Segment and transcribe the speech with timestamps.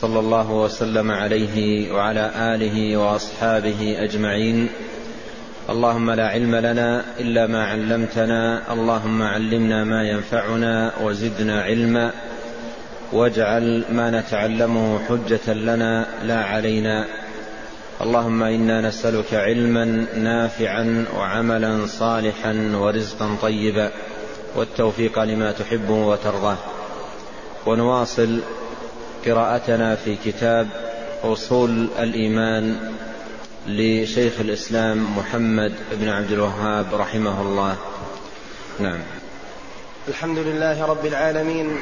[0.00, 4.68] صلى الله وسلم عليه وعلى آله وأصحابه أجمعين.
[5.70, 12.10] اللهم لا علم لنا إلا ما علمتنا اللهم علمنا ما ينفعنا وزدنا علما.
[13.12, 17.04] واجعل ما نتعلمه حجة لنا لا علينا.
[18.00, 23.90] اللهم إنا نسألك علما نافعا وعملا صالحا ورزقا طيبا.
[24.56, 26.58] والتوفيق لما تحب وترضاه.
[27.66, 28.40] ونواصل
[29.26, 30.68] قراءتنا في كتاب
[31.24, 32.92] أصول الإيمان
[33.66, 37.76] لشيخ الإسلام محمد بن عبد الوهاب رحمه الله.
[38.78, 39.00] نعم.
[40.08, 41.78] الحمد لله رب العالمين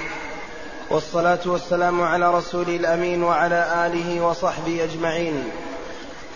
[0.91, 5.45] والصلاة والسلام على رسول الأمين وعلى آله وصحبه أجمعين.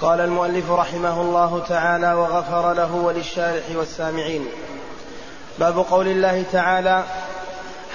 [0.00, 4.46] قال المؤلف رحمه الله تعالى وغفر له وللشارح والسامعين.
[5.58, 7.04] باب قول الله تعالى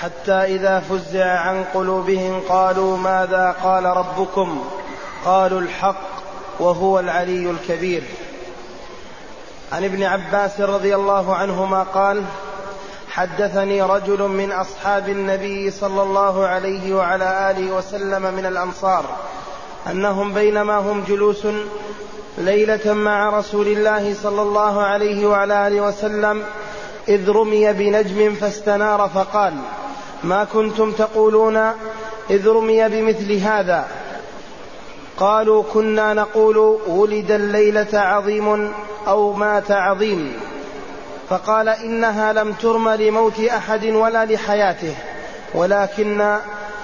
[0.04, 4.64] حتى إذا فزع عن قلوبهم قالوا ماذا قال ربكم؟
[5.26, 6.02] قالوا الحق
[6.60, 8.04] وهو العلي الكبير.
[9.72, 12.24] عن ابن عباس رضي الله عنهما قال
[13.10, 19.06] حدثني رجل من أصحاب النبي صلى الله عليه وعلى آله وسلم من الأنصار
[19.92, 21.48] أنهم بينما هم جلوس
[22.38, 26.44] ليلة مع رسول الله صلى الله عليه وعلى آله وسلم
[27.08, 29.54] إذ رمي بنجم فاستنار فقال
[30.24, 31.58] ما كنتم تقولون
[32.30, 33.88] إذ رمي بمثل هذا.
[35.18, 36.58] قالوا كنا نقول
[36.88, 38.74] ولد الليلة عظيم
[39.08, 40.34] أو مات عظيم.
[41.30, 44.96] فقال إنها لم ترم لموت أحد ولا لحياته.
[45.54, 46.38] ولكن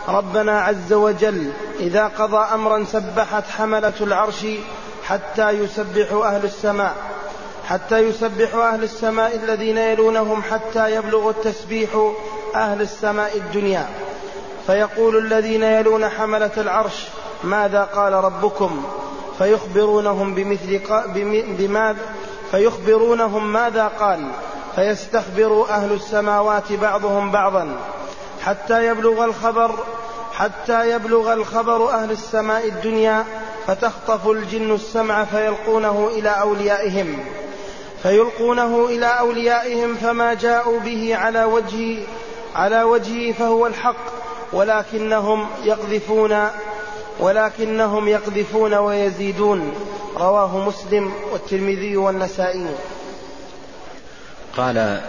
[0.09, 4.45] ربنا عز وجل إذا قضى أمرا سبحت حملة العرش
[5.03, 6.95] حتى يسبح أهل السماء.
[7.69, 11.89] حتى يسبح أهل السماء الذين يلونهم حتى يبلغ التسبيح
[12.55, 13.87] أهل السماء الدنيا.
[14.67, 17.07] فيقول الذين يلون حملة العرش
[17.43, 18.83] ماذا قال ربكم؟
[19.37, 20.79] فيخبرونهم بمثل
[21.57, 21.97] بماذا
[22.51, 24.27] فيخبرونهم ماذا قال.
[24.75, 27.77] فيستخبر أهل السماوات بعضهم بعضا.
[28.45, 29.71] حتى يبلغ الخبر
[30.33, 33.25] حتى يبلغ الخبر أهل السماء الدنيا
[33.67, 37.19] فتخطف الجن السمع فيلقونه إلى أوليائهم.
[38.03, 41.97] فيلقونه إلى أوليائهم فما جاءوا به على وجه
[42.55, 44.05] على وجهه فهو الحق
[44.53, 46.47] ولكنهم يقذفون
[47.19, 49.73] ولكنهم يقذفون ويزيدون.
[50.17, 52.65] رواه مسلم والترمذي والنسائي.
[54.57, 55.01] قال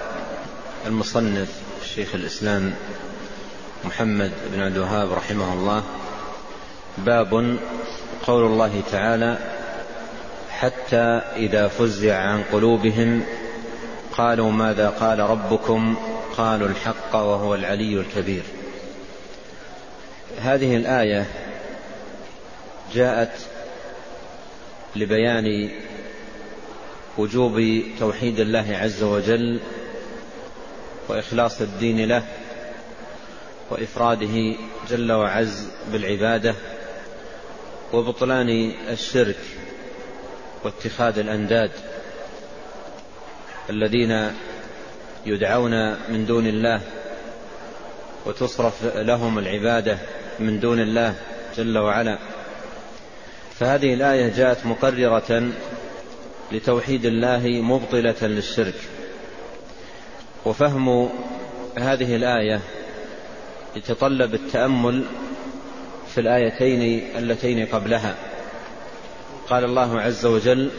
[0.86, 1.48] المصنف
[1.94, 2.74] شيخ الإسلام
[3.84, 5.82] محمد بن عبد الوهاب رحمه الله
[6.98, 7.58] باب
[8.26, 9.38] قول الله تعالى
[10.60, 13.24] حتى إذا فزع عن قلوبهم
[14.16, 15.96] قالوا ماذا قال ربكم؟
[16.36, 18.42] قالوا الحق وهو العلي الكبير.
[20.40, 21.26] هذه الآية
[22.94, 23.32] جاءت
[24.96, 25.70] لبيان
[27.18, 29.60] وجوب توحيد الله عز وجل
[31.08, 32.22] وإخلاص الدين له
[33.70, 34.54] وإفراده
[34.90, 36.54] جل وعز بالعبادة
[37.92, 39.38] وبطلان الشرك.
[40.64, 41.70] واتخاذ الأنداد
[43.70, 44.32] الذين
[45.26, 46.80] يدعون من دون الله
[48.26, 49.98] وتصرف لهم العبادة
[50.38, 51.14] من دون الله
[51.56, 52.18] جل وعلا.
[53.58, 55.52] فهذه الآية جاءت مقررة
[56.52, 58.74] لتوحيد الله مبطلة للشرك.
[60.44, 61.10] وفهم
[61.78, 62.60] هذه الآية
[63.76, 65.04] يتطلب التأمل
[66.14, 68.29] في الآيتين اللتين قبلها.
[69.50, 70.70] قال الله عز وجل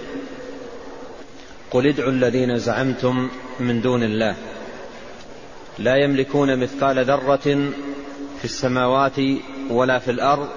[1.71, 3.29] قل ادعوا الذين زعمتم
[3.59, 4.35] من دون الله
[5.79, 7.71] لا يملكون مثقال ذرة
[8.39, 9.15] في السماوات
[9.69, 10.47] ولا في الأرض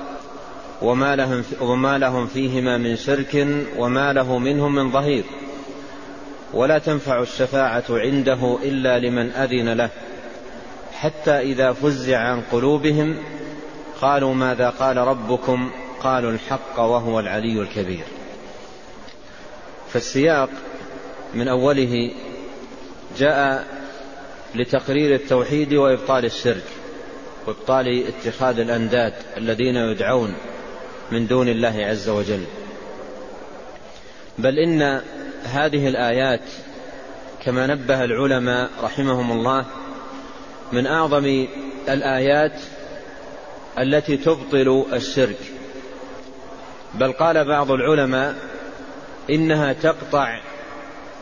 [0.82, 3.46] وما لهم, وما لهم فيهما من شرك
[3.76, 5.24] وما له منهم من ظهير
[6.52, 9.90] ولا تنفع الشفاعة عنده إلا لمن أذن له
[10.92, 13.16] حتى إذا فزع عن قلوبهم
[14.00, 15.70] قالوا ماذا قال ربكم
[16.04, 18.04] قالوا الحق وهو العلي الكبير.
[19.88, 20.50] فالسياق
[21.34, 22.10] من أوله
[23.18, 23.66] جاء
[24.54, 26.64] لتقرير التوحيد وإبطال الشرك
[27.46, 30.34] وإبطال اتخاذ الأنداد الذين يدعون
[31.12, 32.44] من دون الله عز وجل.
[34.38, 35.00] بل إن
[35.44, 36.44] هذه الآيات
[37.44, 39.66] كما نبه العلماء رحمهم الله
[40.72, 41.46] من أعظم
[41.88, 42.60] الآيات
[43.78, 45.53] التي تبطل الشرك.
[46.94, 48.34] بل قال بعض العلماء
[49.30, 50.40] إنها تقطع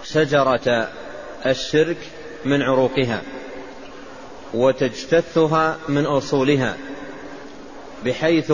[0.04, 0.88] شجرة
[1.46, 1.96] الشرك
[2.44, 3.22] من عروقها
[4.54, 6.76] وتجتثها من أصولها
[8.04, 8.52] بحيث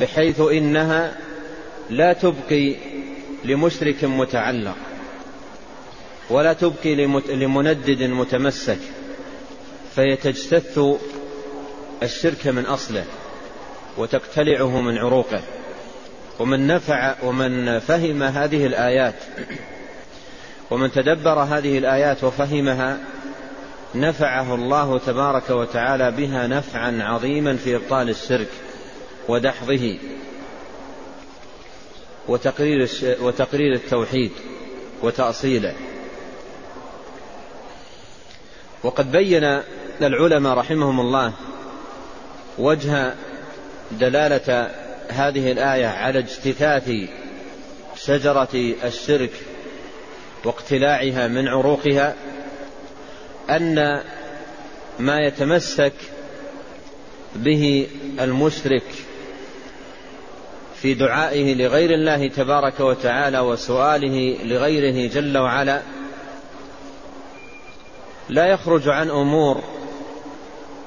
[0.00, 1.16] بحيث إنها
[1.90, 2.76] لا تبقي
[3.44, 4.76] لمشرك متعلق
[6.30, 6.94] ولا تبقي
[7.28, 8.78] لمندد متمسك
[9.96, 10.80] فهي تجتث
[12.02, 13.04] الشرك من أصله.
[13.98, 15.42] وتقتلعه من عروقه.
[16.40, 19.14] ومن نفع ومن فهم هذه الآيات
[20.70, 22.98] ومن تدبر هذه الآيات وفهمها
[23.94, 28.48] نفعه الله تبارك وتعالى بها نفعا عظيما في إبطال الشرك
[29.28, 29.98] ودحضه
[32.28, 32.88] وتقرير,
[33.20, 34.30] وتقرير التوحيد
[35.02, 35.74] وتأصيله.
[38.82, 39.60] وقد بين
[40.02, 41.32] العلماء رحمهم الله
[42.58, 43.14] وجه
[43.98, 44.70] دلالة
[45.08, 46.90] هذه الآية على اجتثاث
[47.96, 49.30] شجرة الشرك
[50.44, 52.14] واقتلاعها من عروقها
[53.50, 54.02] أن
[54.98, 55.92] ما يتمسك
[57.36, 57.86] به
[58.20, 58.82] المشرك
[60.82, 65.82] في دعائه لغير الله تبارك وتعالى وسؤاله لغيره جل وعلا
[68.28, 69.62] لا يخرج عن أمور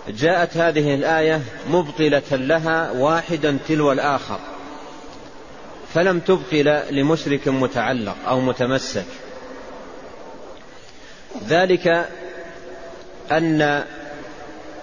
[0.10, 4.40] جاءت هذه الآية مبطلة لها واحدا تلو الآخر
[5.94, 6.54] فلم تبق
[6.92, 9.06] لمشرك متعلق أو متمسك.
[11.48, 12.08] ذلك
[13.32, 13.84] أن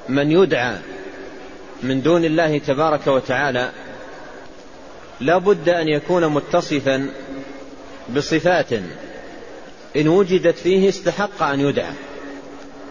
[0.08, 0.76] من يدعى
[1.82, 3.72] من دون الله تبارك وتعالى
[5.20, 7.10] لا بد أن يكون متصفا
[8.16, 8.72] بصفات
[9.96, 11.92] إن وجدت فيه استحق أن يدعى.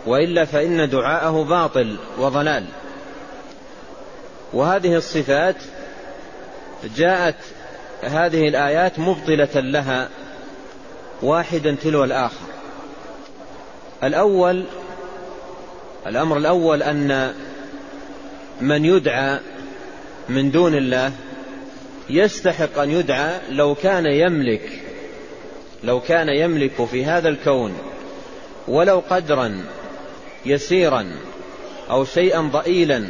[0.05, 2.65] وإلا فإن دعاءه باطل وضلال.
[4.53, 5.55] وهذه الصفات
[6.97, 7.35] جاءت
[8.01, 10.09] هذه الآيات مبطلة لها
[11.21, 12.45] واحدا تلو الآخر.
[14.03, 14.63] الأول
[16.07, 17.33] الأمر الأول أن
[18.61, 19.39] من يدعى
[20.29, 21.11] من دون الله
[22.09, 24.81] يستحق أن يدعى لو كان يملك
[25.83, 27.77] لو كان يملك في هذا الكون
[28.67, 29.63] ولو قدرا
[30.45, 31.05] يسيرا
[31.89, 33.07] أو شيئا ضئيلا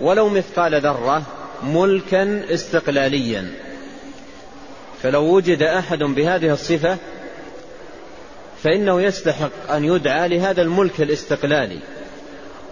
[0.00, 1.22] ولو مثقال ذرة
[1.62, 3.52] ملكا استقلاليا.
[5.02, 6.96] فلو وجد أحد بهذه الصفة
[8.62, 11.78] فإنه يستحق أن يدعى لهذا الملك الاستقلالي.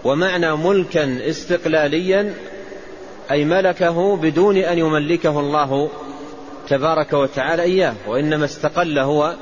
[0.03, 2.33] ومعنى ملكا استقلاليا
[3.31, 5.89] أي ملكه بدون أن يملكه الله
[6.69, 9.35] تبارك وتعالى إياه وإنما استقل هو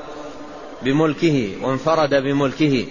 [0.82, 2.86] بملكه وانفرد بملكه.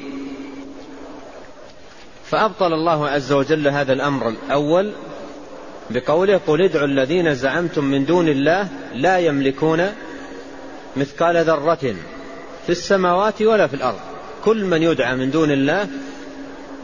[2.30, 4.94] فأبطل الله عز وجل هذا الأمر الأول
[5.90, 9.88] بقوله قل ادعوا الذين زعمتم من دون الله لا يملكون
[10.98, 11.96] مثقال ذرة
[12.66, 14.00] في السماوات ولا في الأرض.
[14.44, 15.88] كل من يدعى من دون الله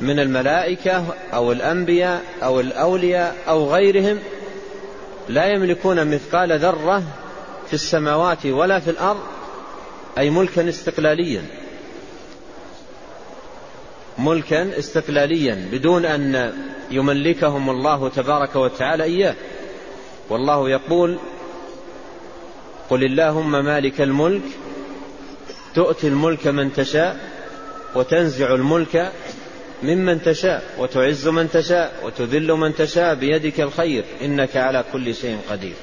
[0.01, 4.19] من الملائكة أو الأنبياء أو الأولياء أو غيرهم
[5.29, 7.03] لا يملكون مثقال ذرة
[7.67, 9.19] في السماوات ولا في الأرض
[10.17, 11.62] أي ملكا استقلاليا.
[14.17, 16.53] ملكا استقلاليا بدون أن
[16.91, 19.35] يملكهم الله تبارك وتعالى إياه.
[20.29, 21.19] والله يقول
[22.89, 24.41] قل اللهم مالك الملك
[25.75, 27.17] تؤتي الملك من تشاء
[27.95, 29.11] وتنزع الملك
[29.83, 35.73] ممن تشاء وتعز من تشاء وتذل من تشاء بيدك الخير إنك على كل شيء قدير.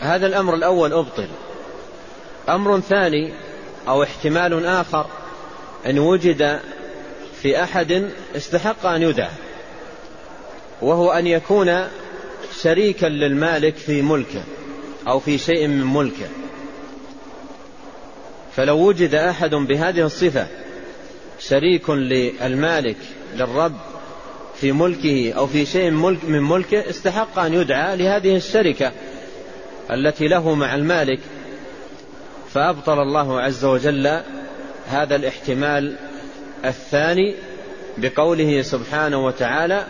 [0.00, 1.28] هذا الأمر الأول أبطل.
[2.48, 3.32] أمر ثاني
[3.88, 5.06] أو احتمال آخر
[5.86, 6.60] أن وجد
[7.42, 9.30] في أحد استحق أن يدعى
[10.82, 11.88] وهو أن يكون
[12.62, 14.42] شريكا للمالك في ملكه
[15.08, 16.26] أو في شيء من ملكه.
[18.56, 20.46] فلو وجد أحد بهذه الصفة
[21.40, 22.96] شريك للمالك
[23.36, 23.76] للرب
[24.60, 28.92] في ملكه أو في شيء ملك من ملكه استحق أن يدعى لهذه الشركة
[29.90, 31.20] التي له مع المالك.
[32.54, 34.20] فأبطل الله عز وجل
[34.88, 35.96] هذا الاحتمال
[36.64, 37.34] الثاني
[37.98, 39.86] بقوله سبحانه وتعالى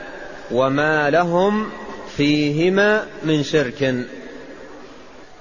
[0.50, 1.70] وما لهم
[2.16, 3.94] فيهما من شرك.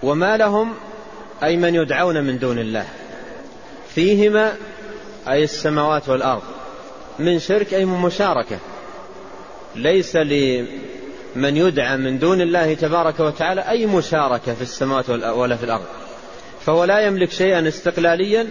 [0.04, 0.74] وما لهم
[1.44, 2.86] أي من يدعون من دون الله.
[3.96, 4.54] فيهما
[5.30, 6.42] أي السماوات والأرض.
[7.20, 8.60] من شرك أي من مشاركة.
[9.76, 10.16] ليس
[11.36, 15.86] من يدعى من دون الله تبارك وتعالى أي مشاركة في السماوات ولا في الأرض.
[16.66, 18.48] فهو لا يملك شيئا استقلاليا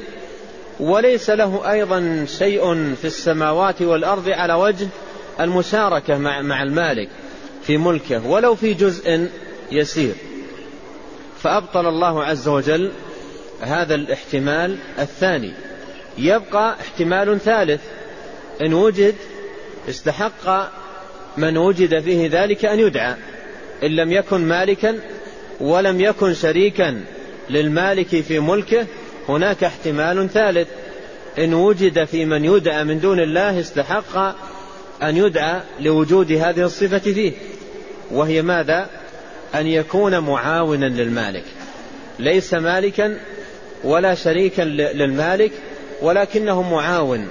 [0.80, 4.88] وليس له أيضا شيء في السماوات والأرض على وجه
[5.40, 7.08] المشاركة مع, مع المالك
[7.62, 9.28] في ملكه ولو في جزء
[9.72, 10.14] يسير.
[11.42, 12.92] فأبطل الله عز وجل
[13.60, 15.52] هذا الاحتمال الثاني.
[16.18, 17.80] يبقى احتمال ثالث
[18.60, 19.14] إن وجد
[19.88, 20.70] استحق
[21.36, 23.14] من وجد فيه ذلك أن يدعى.
[23.82, 24.98] إن لم يكن مالكا
[25.60, 27.00] ولم يكن شريكا
[27.50, 28.86] للمالك في ملكه
[29.28, 30.68] هناك احتمال ثالث.
[31.38, 34.16] إن وجد في من يدعى من دون الله استحق
[35.02, 37.32] أن يدعى لوجود هذه الصفة فيه
[38.10, 38.90] وهي ماذا؟
[39.54, 41.44] أن يكون معاونا للمالك.
[42.18, 43.20] ليس مالكا
[43.84, 45.52] ولا شريكا للمالك
[46.02, 47.28] ولكنه معاون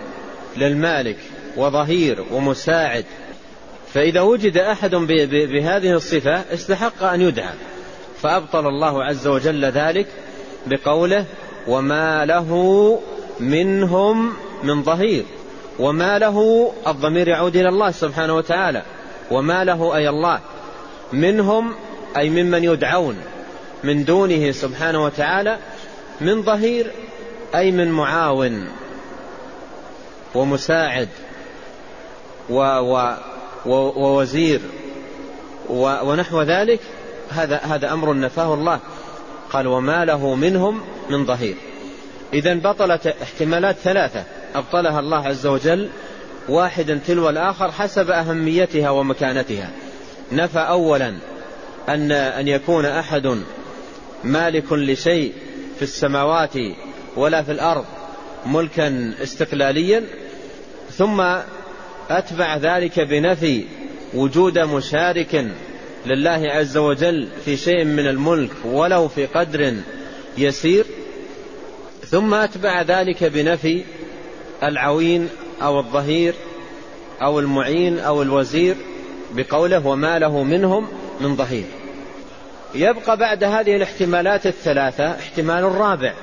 [0.57, 1.17] للمالك
[1.57, 3.05] وظهير ومساعد.
[3.93, 7.53] فإذا وجد أحد بهذه الصفة استحق أن يدعى.
[8.21, 10.07] فأبطل الله عز وجل ذلك
[10.67, 11.25] بقوله
[11.67, 12.49] وما له
[13.39, 15.25] منهم من ظهير.
[15.79, 18.83] وما له الضمير يعود إلى الله سبحانه وتعالى.
[19.31, 20.39] وما له أي الله.
[21.13, 21.73] منهم
[22.17, 23.17] أي ممن يدعون
[23.83, 25.57] من دونه سبحانه وتعالى
[26.21, 26.91] من ظهير
[27.55, 28.67] أي من معاون
[30.35, 31.09] ومساعد
[32.49, 33.15] و و
[33.65, 34.61] ووزير
[35.69, 36.79] ونحو ذلك.
[37.29, 38.79] هذا هذا أمر نفاه الله.
[39.53, 41.55] قال وما له منهم من ظهير.
[42.33, 44.23] إذا بطلت احتمالات ثلاثة.
[44.55, 45.89] أبطلها الله عز وجل
[46.49, 49.69] واحدا تلو الآخر حسب أهميتها ومكانتها.
[50.31, 51.13] نفى أولا
[51.89, 53.37] أن أن يكون أحد
[54.23, 55.33] مالك لشيء
[55.75, 56.53] في السماوات
[57.15, 57.85] ولا في الأرض
[58.45, 60.03] ملكا استقلاليا
[60.91, 61.21] ثم
[62.09, 63.65] أتبع ذلك بنفي
[64.13, 65.45] وجود مشارك
[66.05, 69.73] لله عز وجل في شيء من الملك ولو في قدر
[70.37, 70.85] يسير.
[72.11, 73.83] ثم أتبع ذلك بنفي
[74.63, 75.29] العوين
[75.61, 76.33] أو الظهير
[77.21, 78.75] أو المعين أو الوزير
[79.31, 80.87] بقوله وما له منهم
[81.21, 81.65] من ظهير.
[82.75, 86.13] يبقى بعد هذه الاحتمالات الثلاثة احتمال رابع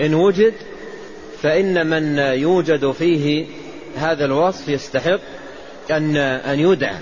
[0.00, 0.54] إن وجد
[1.42, 3.46] فإن من يوجد فيه
[3.96, 5.20] هذا الوصف يستحق
[5.90, 6.96] أن أن يدعى.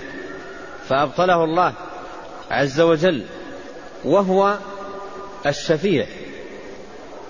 [0.89, 1.73] فأبطله الله
[2.51, 3.23] عز وجل
[4.05, 4.57] وهو
[5.45, 6.05] الشفيع.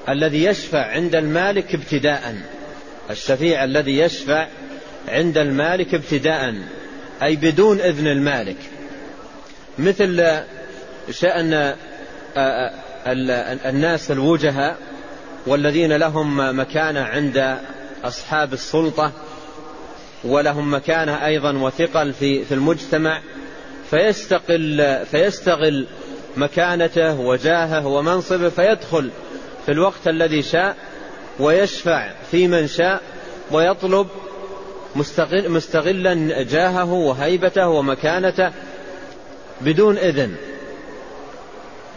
[0.09, 2.35] الذي يشفع عند المالك ابتداء.
[3.09, 4.47] الشفيع الذي يشفع
[5.07, 6.55] عند المالك ابتداء
[7.23, 8.57] أي بدون إذن المالك.
[9.79, 10.41] مثل
[11.11, 11.75] شأن
[13.65, 14.77] الناس الوجهاء
[15.47, 17.57] والذين لهم مكانة عند
[18.03, 19.11] أصحاب السلطة
[20.23, 23.21] ولهم مكانة أيضا وثقل في في المجتمع
[23.89, 25.87] فيستقل فيستغل
[26.37, 29.09] مكانته وجاهه ومنصبه فيدخل
[29.65, 30.75] في الوقت الذي شاء
[31.39, 33.01] ويشفع في من شاء
[33.51, 34.07] ويطلب
[34.95, 38.51] مستغل مستغلا جاهه وهيبته ومكانته
[39.61, 40.35] بدون إذن.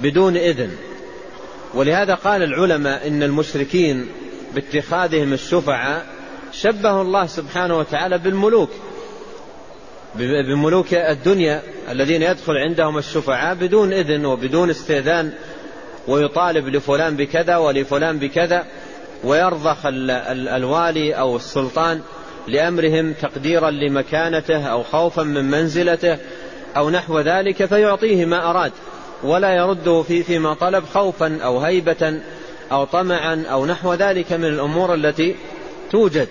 [0.00, 0.70] بدون إذن.
[1.74, 4.08] ولهذا قال العلماء إن المشركين
[4.54, 6.06] باتخاذهم الشفعاء
[6.52, 8.70] شبه الله سبحانه وتعالى بالملوك.
[10.14, 15.32] بملوك الدنيا الذين يدخل عندهم الشفعاء بدون إذن وبدون استئذان
[16.08, 18.66] ويطالب لفلان بكذا ولفلان بكذا
[19.24, 22.00] ويرضخ الوالي أو السلطان
[22.46, 26.18] لأمرهم تقديرا لمكانته أو خوفا من منزلته
[26.76, 28.72] أو نحو ذلك فيعطيه ما أراد
[29.22, 32.20] ولا يرده في فيما طلب خوفا أو هيبة
[32.72, 35.36] أو طمعا أو نحو ذلك من الأمور التي
[35.90, 36.28] توجد.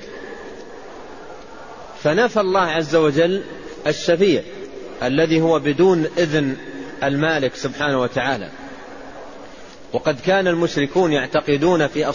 [2.04, 3.44] فنفى الله عز وجل
[3.88, 4.42] الشفيع
[5.04, 6.56] الذي هو بدون إذن
[7.04, 8.50] المالك سبحانه وتعالى.
[9.94, 12.06] وقد كان المشركون يعتقدون في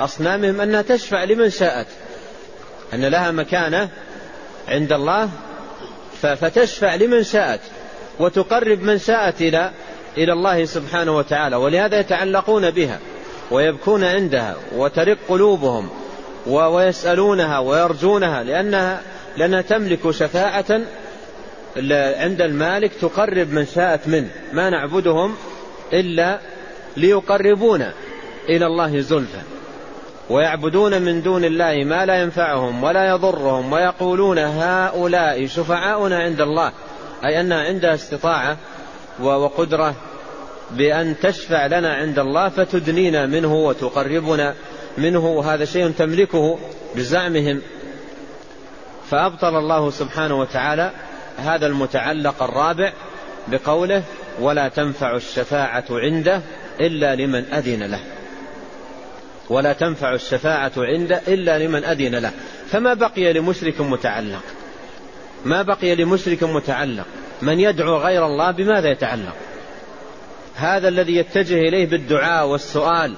[0.00, 1.86] أصنامهم أنها تشفع لمن شاءت
[2.94, 3.88] أن لها مكانة
[4.68, 5.30] عند الله
[6.22, 7.60] فتشفع لمن شاءت
[8.18, 9.70] وتقرب من شاءت إلى
[10.16, 12.98] إلى الله سبحانه وتعالى ولهذا يتعلقون بها
[13.50, 15.88] ويبكون عندها وترق قلوبهم
[16.46, 19.00] ويسألونها ويرجونها لأنها
[19.36, 20.80] لأنها تملك شفاعة
[22.16, 25.36] عند المالك تقرب من شاءت منه ما نعبدهم
[25.92, 26.40] إلا
[26.98, 27.92] ليقربونا
[28.48, 29.40] إلى الله زلفى
[30.30, 36.72] ويعبدون من دون الله ما لا ينفعهم ولا يضرهم ويقولون هؤلاء شفعاؤنا عند الله
[37.24, 38.56] أي أنها عندها استطاعة
[39.20, 39.94] وقدرة
[40.70, 44.54] بأن تشفع لنا عند الله فتدنينا منه وتقربنا
[44.98, 46.58] منه وهذا شيء تملكه
[46.96, 47.62] بزعمهم.
[49.10, 50.90] فأبطل الله سبحانه وتعالى
[51.38, 52.92] هذا المتعلق الرابع
[53.48, 54.02] بقوله
[54.40, 56.42] ولا تنفع الشفاعة عنده
[56.80, 58.00] إلا لمن أذن له.
[59.50, 62.32] ولا تنفع الشفاعة عنده إلا لمن أذن له.
[62.70, 64.42] فما بقي لمشرك متعلق؟
[65.44, 67.06] ما بقي لمشرك متعلق؟
[67.42, 69.34] من يدعو غير الله بماذا يتعلق؟
[70.54, 73.14] هذا الذي يتجه إليه بالدعاء والسؤال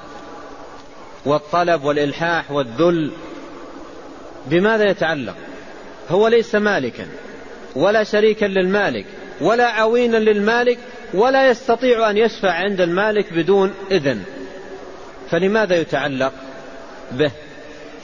[1.24, 3.10] والطلب والإلحاح والذل
[4.46, 5.34] بماذا يتعلق؟
[6.10, 7.06] هو ليس مالكا
[7.76, 9.06] ولا شريكا للمالك
[9.40, 10.78] ولا عوينا للمالك
[11.14, 14.22] ولا يستطيع أن يشفع عند المالك بدون إذن.
[15.30, 16.32] فلماذا يتعلق
[17.12, 17.30] به؟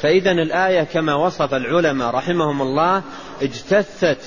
[0.03, 3.03] فإذا الآية كما وصف العلماء رحمهم الله
[3.43, 4.19] اجتثت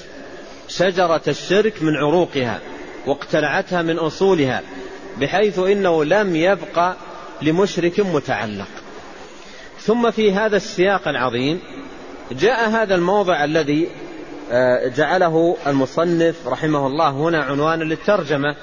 [0.67, 2.59] شجرة الشرك من عروقها
[3.07, 4.61] واقتلعتها من أصولها
[5.19, 6.93] بحيث إنه لم يبق
[7.41, 8.67] لمشرك متعلق.
[9.79, 11.59] ثم في هذا السياق العظيم
[12.31, 13.87] جاء هذا الموضع الذي
[14.95, 18.55] جعله المصنف رحمه الله هنا عنوانا للترجمة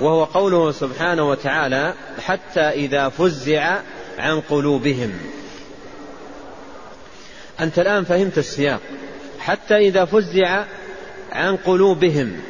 [0.00, 3.78] وهو قوله سبحانه وتعالى حتى إذا فزع
[4.18, 5.12] عن قلوبهم.
[7.60, 8.80] أنت الآن فهمت السياق.
[9.38, 10.64] حتى إذا فزع
[11.32, 12.40] عن قلوبهم.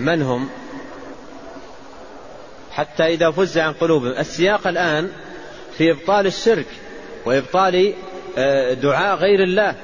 [0.00, 0.48] من هم؟
[2.70, 4.12] حتى إذا فزع عن قلوبهم.
[4.18, 5.10] السياق الآن
[5.78, 6.66] في إبطال الشرك
[7.26, 7.94] وإبطال
[8.38, 9.74] آه، دعاء غير الله.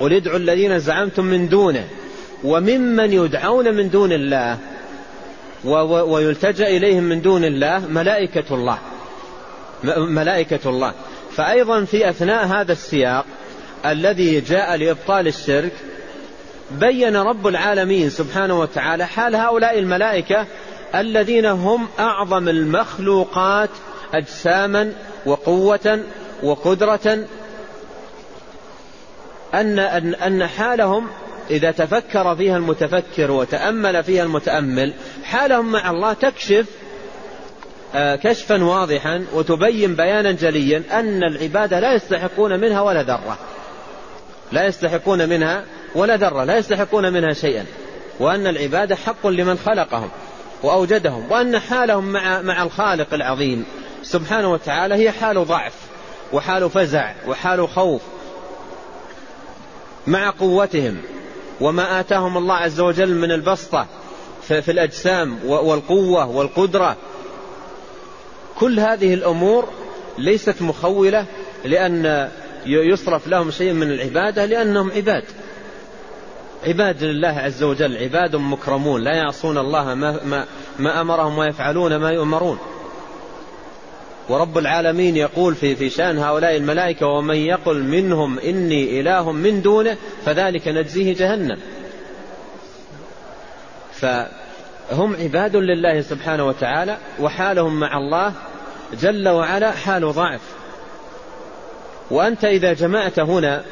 [0.00, 1.84] قل ادعوا الذين زعمتم من دونه
[2.44, 4.58] وممن يدعون من دون الله
[5.84, 8.78] ويلتجأ إليهم من دون الله ملائكة الله.
[9.96, 10.92] ملائكة الله.
[11.30, 13.24] فأيضا في أثناء هذا السياق
[13.86, 15.72] الذي جاء لإبطال الشرك
[16.70, 20.46] بين رب العالمين سبحانه وتعالى حال هؤلاء الملائكة
[20.94, 23.70] الذين هم أعظم المخلوقات
[24.14, 24.92] أجساما
[25.26, 26.00] وقوة
[26.42, 27.24] وقدرة
[29.54, 31.06] أن أن أن حالهم
[31.50, 34.92] إذا تفكر فيها المتفكر وتأمل فيها المتأمل
[35.24, 36.66] حالهم مع الله تكشف
[37.94, 43.38] آه، كشفا واضحا وتبين بيانا جليا أن العبادة لا يستحقون منها ولا ذرة.
[44.52, 47.64] لا يستحقون منها ولا ذرة لا يستحقون منها شيئا.
[48.20, 50.10] وأن العبادة حق لمن خلقهم
[50.62, 53.64] وأوجدهم وأن حالهم مع مع الخالق العظيم.
[54.02, 55.74] سبحانه وتعالى هي حال ضعف
[56.32, 58.02] وحال فزع وحال خوف
[60.10, 60.96] مع قوتهم
[61.60, 63.86] وما آتاهم الله عز وجل من البسطة
[64.42, 66.96] في الأجسام والقوة والقدرة.
[68.58, 69.68] كل هذه الأمور
[70.18, 71.26] ليست مخولة
[71.64, 72.28] لأن
[72.66, 75.24] يصرف لهم شيء من العبادة لأنهم عباد.
[76.66, 80.46] عباد لله عز وجل عباد مكرمون لا يعصون الله ما, ما,
[80.78, 82.58] ما أمرهم ويفعلون ما يؤمرون.
[84.28, 89.96] ورب العالمين يقول في في شأن هؤلاء الملائكة ومن يقل منهم إني إله من دونه
[90.24, 91.58] فذلك نجزيه جهنم.
[93.92, 98.32] فهم عباد لله سبحانه وتعالى وحالهم مع الله
[99.00, 100.40] جل وعلا حال ضعف.
[102.10, 103.64] وأنت إذا جمعت هنا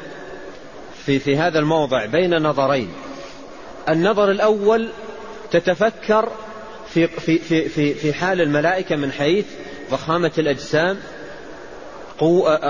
[1.05, 2.89] في في هذا الموضع بين نظرين.
[3.89, 4.89] النظر الأول
[5.51, 6.29] تتفكر
[6.93, 9.45] في في في في, في حال الملائكة من حيث
[9.91, 10.97] ضخامة الأجسام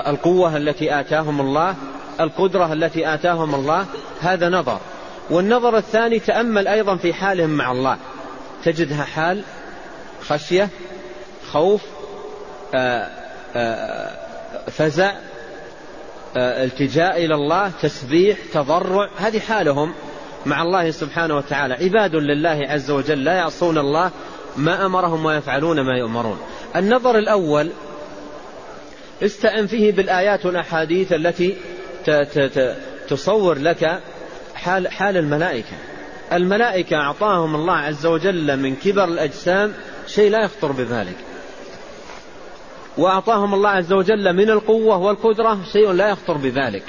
[0.07, 1.75] القوة التي آتاهم الله
[2.19, 3.85] القدرة التي آتاهم الله
[4.21, 4.79] هذا نظر.
[5.29, 7.97] والنظر الثاني تأمل أيضا في حالهم مع الله.
[8.63, 9.43] تجدها حال
[10.21, 10.69] خشية
[11.51, 11.81] خوف
[14.67, 15.13] فزع
[16.37, 19.93] التجاء إلى الله تسبيح تضرع هذه حالهم
[20.45, 21.73] مع الله سبحانه وتعالى.
[21.73, 24.11] عباد لله عز وجل لا يعصون الله
[24.59, 26.39] ما أمرهم ويفعلون ما يؤمرون.
[26.75, 27.71] النظر الأول
[29.21, 31.57] استعن فيه بالآيات والأحاديث التي
[33.07, 34.01] تصور لك
[34.55, 35.77] حال, حال الملائكة.
[36.33, 39.73] الملائكة أعطاهم الله عز وجل من كبر الأجسام
[40.07, 41.15] شيء لا يخطر بذلك.
[42.97, 46.83] وأعطاهم الله عز وجل من القوة والقدرة شيء لا يخطر بذلك.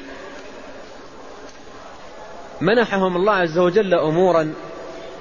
[2.60, 4.52] منحهم الله عز وجل أمورا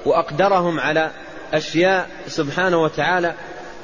[0.06, 1.10] وأقدرهم على
[1.52, 3.34] أشياء سبحانه وتعالى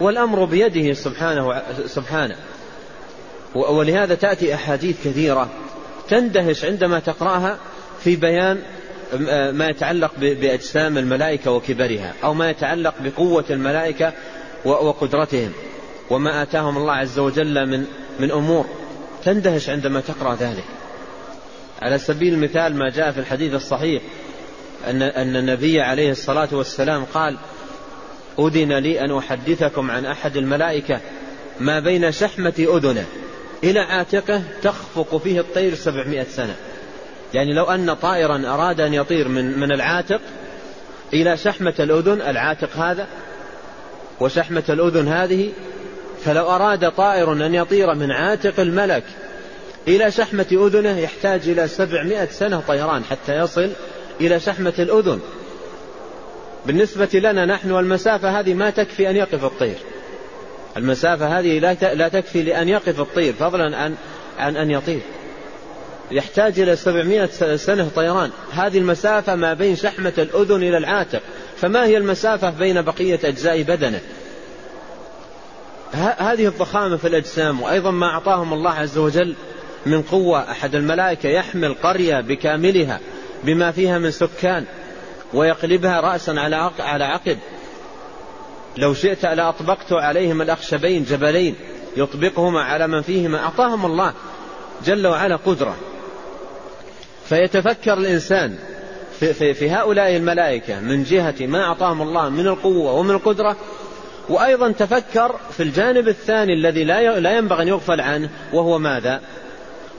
[0.00, 2.36] والأمر بيده سبحانه سبحانه.
[3.54, 5.48] ولهذا تأتي أحاديث كثيرة
[6.08, 7.58] تندهش عندما تقرأها
[8.00, 8.62] في بيان
[9.52, 14.12] ما يتعلق بأجسام الملائكة وكبرها أو ما يتعلق بقوة الملائكة
[14.64, 15.52] وقدرتهم
[16.10, 17.84] وما آتاهم الله عز وجل من
[18.20, 18.66] من أمور.
[19.24, 20.64] تندهش عندما تقرأ ذلك.
[21.82, 24.02] على سبيل المثال ما جاء في الحديث الصحيح
[24.86, 27.36] أن أن النبي عليه الصلاة والسلام قال
[28.38, 31.00] أذن لي أن أحدثكم عن أحد الملائكة
[31.60, 33.04] ما بين شحمة أذنه.
[33.64, 36.54] إلى عاتقه تخفق فيه الطير سبعمائة سنة.
[37.34, 40.20] يعني لو أن طائرا أراد أن يطير من, من العاتق
[41.12, 43.06] إلى شحمة الأذن العاتق هذا
[44.20, 45.52] وشحمة الأذن هذه
[46.24, 49.04] فلو أراد طائر أن يطير من عاتق الملك
[49.88, 53.70] إلى شحمة أذنه يحتاج إلى سبعمائة سنة طيران حتى يصل
[54.20, 55.20] إلى شحمة الأذن.
[56.66, 59.76] بالنسبة لنا نحن المسافة هذه ما تكفي أن يقف الطير.
[60.76, 61.58] المسافة هذه
[61.94, 63.94] لا تكفي لأن يقف الطير فضلا عن
[64.38, 65.00] عن أن يطير.
[66.10, 68.30] يحتاج إلى سبعمائة سنة طيران.
[68.52, 71.22] هذه المسافة ما بين شحمة الأذن إلى العاتق.
[71.56, 74.00] فما هي المسافة بين بقية أجزاء بدنه؟
[76.18, 79.34] هذه الضخامة في الأجسام وأيضا ما أعطاهم الله عز وجل
[79.86, 80.50] من قوة.
[80.50, 83.00] أحد الملائكة يحمل قرية بكاملها
[83.44, 84.64] بما فيها من سكان.
[85.36, 87.38] ويقلبها رأسا على على عقب
[88.76, 91.54] لو شئت لأطبقت عليهم الأخشبين جبلين
[91.96, 94.12] يطبقهما على من فيهما أعطاهم الله
[94.84, 95.76] جل وعلا قدرة
[97.28, 98.58] فيتفكر الإنسان
[99.20, 103.56] في, في, في هؤلاء الملائكة من جهة ما أعطاهم الله من القوة ومن القدرة
[104.28, 109.20] وأيضا تفكر في الجانب الثاني الذي لا لا ينبغي أن يغفل عنه وهو ماذا؟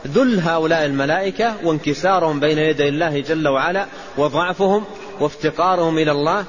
[0.07, 3.85] ذل هؤلاء الملائكة وانكسارهم بين يدي الله جل وعلا
[4.17, 4.83] وضعفهم
[5.19, 6.45] وافتقارهم إلى الله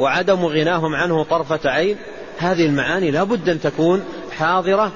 [0.00, 1.96] وعدم غناهم عنه طرفة عين
[2.38, 4.04] هذه المعاني لا بد أن تكون
[4.38, 4.92] حاضرة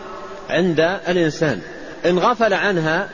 [0.51, 1.61] عند الإنسان.
[2.07, 3.09] إن غفل عنها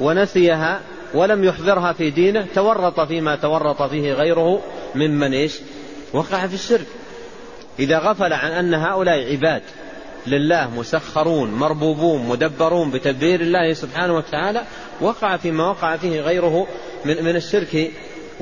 [0.00, 0.80] ونسيها
[1.14, 4.60] ولم يحضرها في دينه تورط فيما تورط فيه غيره
[4.94, 5.58] ممن إيش؟
[6.12, 6.86] وقع في الشرك.
[7.78, 9.62] إذا غفل عن أن هؤلاء عباد
[10.26, 14.62] لله مسخرون مربوبون مدبرون بتدبير الله سبحانه وتعالى
[15.00, 16.66] وقع فيما وقع فيه غيره
[17.04, 17.90] من, من الشرك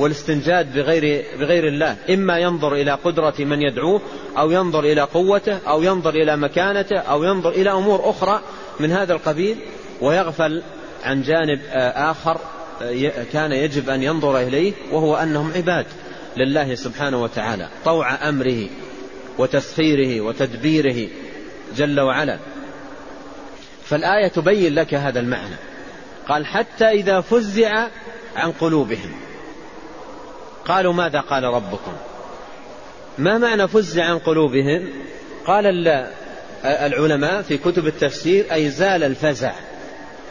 [0.00, 1.96] والاستنجاد بغير, بغير الله.
[2.10, 4.00] إما ينظر إلى قدرة من يدعوه
[4.38, 8.40] أو ينظر إلى قوته أو ينظر إلى مكانته أو ينظر إلى أمور أخرى
[8.80, 9.56] من هذا القبيل
[10.00, 10.62] ويغفل
[11.04, 11.60] عن جانب
[11.94, 12.40] آخر
[13.32, 15.86] كان يجب أن ينظر إليه وهو أنهم عباد
[16.36, 17.68] لله سبحانه وتعالى.
[17.84, 18.68] طوع أمره
[19.38, 21.08] وتسخيره وتدبيره
[21.76, 22.38] جل وعلا.
[23.84, 25.56] فالآية تبين لك هذا المعنى.
[26.28, 27.86] قال حتى إذا فزع
[28.36, 29.10] عن قلوبهم.
[30.64, 31.92] قالوا ماذا قال ربكم؟
[33.18, 34.88] ما معنى فزع عن قلوبهم؟
[35.46, 35.88] قال
[36.64, 39.52] العلماء في كتب التفسير أي زال الفزع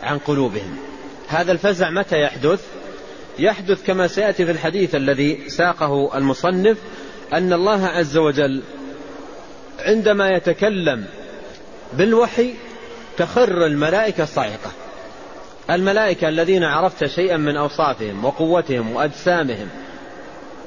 [0.04, 0.78] عن قلوبهم.
[1.28, 2.62] هذا الفزع متى يحدث؟
[3.40, 6.78] يحدث كما سيأتي في الحديث الذي ساقه المصنف
[7.34, 8.64] أن الله عز وجل
[9.80, 11.06] عندما يتكلم
[11.94, 12.54] بالوحي
[13.18, 14.72] تخر الملائكة صاعقة.
[15.70, 19.70] الملائكة الذين عرفت شيئا من أوصافهم وقوتهم وأجسامهم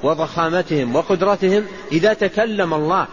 [0.03, 3.07] وضخامتهم وقدرتهم إذا تكلم الله.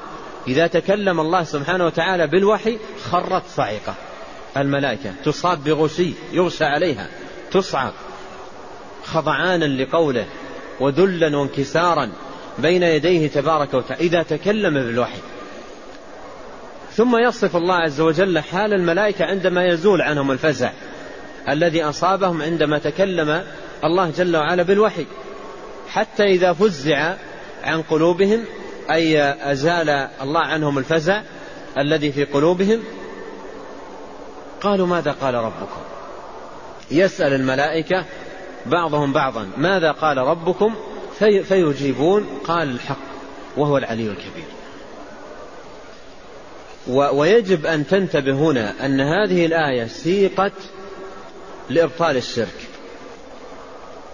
[0.47, 2.77] إذا تكلم الله سبحانه وتعالى بالوحي
[3.11, 3.95] خرت صاعقة.
[4.57, 7.07] الملائكة تصاب بغشي يغشى عليها.
[7.51, 7.93] تصعق.
[9.05, 10.25] خضعانا لقوله
[10.79, 12.11] وذلا وانكسارا
[12.59, 14.03] بين يديه تبارك وتعالى.
[14.03, 15.19] إذا تكلم بالوحي.
[16.93, 20.71] ثم يصف الله عز وجل حال الملائكة عندما يزول عنهم الفزع
[21.49, 23.43] الذي أصابهم عندما تكلم
[23.83, 25.05] الله جل وعلا بالوحي.
[25.89, 27.15] حتى إذا فزع
[27.63, 28.45] عن قلوبهم
[28.91, 29.21] أي
[29.51, 29.89] أزال
[30.21, 31.21] الله عنهم الفزع
[31.77, 32.83] الذي في قلوبهم
[34.61, 35.81] قالوا ماذا قال ربكم؟
[36.91, 38.05] يسأل الملائكة
[38.65, 40.75] بعضهم بعضا ماذا قال ربكم؟
[41.19, 42.97] في فيجيبون قال الحق
[43.57, 44.45] وهو العلي الكبير.
[46.87, 50.53] ويجب أن تنتبه هنا أن هذه الآية سيقت
[51.69, 52.68] لإبطال الشرك.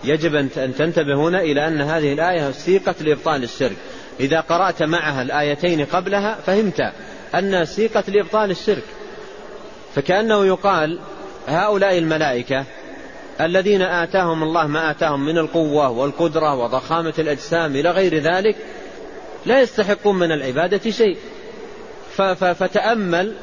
[0.07, 3.75] يجب أن تنتبه هنا إلى أن هذه الآية سيقت لإبطال الشرك.
[4.19, 6.91] إذا قرأت معها الآيتين قبلها فهمت
[7.35, 8.83] أنها سيقت لإبطال الشرك.
[9.95, 10.99] فكأنه يقال
[11.47, 12.65] هؤلاء الملائكة
[13.41, 18.55] الذين آتاهم الله ما آتاهم من القوة والقدرة وضخامة الأجسام إلى غير ذلك
[19.45, 21.17] لا يستحقون من العبادة شيء.
[22.37, 23.33] فتأمل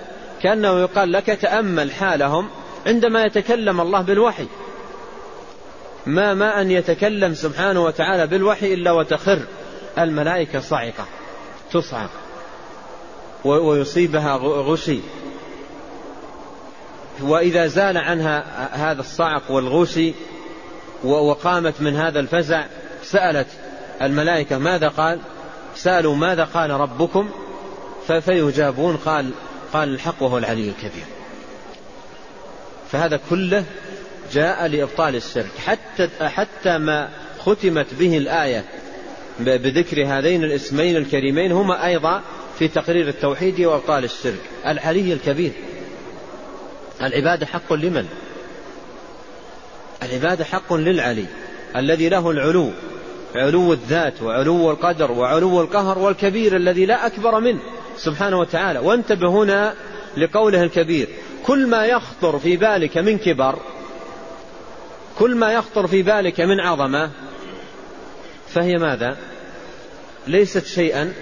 [0.43, 2.49] كأنه يقال لك تأمل حالهم
[2.87, 4.47] عندما يتكلم الله بالوحي.
[6.07, 9.43] ما ما أن يتكلم سبحانه وتعالى بالوحي إلا وتخر.
[9.99, 11.07] الملائكة صاعقة
[11.73, 12.11] تصعق
[13.45, 15.01] ويصيبها غشي.
[17.23, 18.45] وإذا زال عنها
[18.91, 20.15] هذا الصعق والغشي
[21.05, 22.65] وقامت من هذا الفزع
[23.03, 23.47] سألت
[24.03, 25.19] الملائكة ماذا قال؟
[25.75, 27.31] سألوا ماذا قال ربكم؟
[28.21, 29.31] فيجابون قال
[29.73, 31.05] قال الحق وهو العلي الكبير.
[32.93, 33.65] فهذا كله
[34.33, 35.51] جاء لإبطال الشرك.
[35.67, 38.65] حتى حتى ما ختمت به الآية
[39.41, 42.23] بذكر هذين الاسمين الكريمين هما أيضا
[42.59, 44.41] في تقرير التوحيد وإبطال الشرك.
[44.67, 45.53] العلي الكبير.
[47.03, 48.07] العبادة حق لمن؟
[50.03, 51.27] العبادة حق للعلي
[51.77, 52.71] الذي له العلو
[53.35, 57.61] علو الذات وعلو القدر وعلو القهر والكبير الذي لا أكبر منه
[57.97, 58.79] سبحانه وتعالى.
[58.79, 59.75] وانتبه هنا
[60.17, 61.09] لقوله الكبير.
[61.47, 63.59] كل ما يخطر في بالك من كبر
[65.19, 67.11] كل ما يخطر في بالك من عظمة
[68.49, 69.17] فهي ماذا؟
[70.27, 71.13] ليست شيئا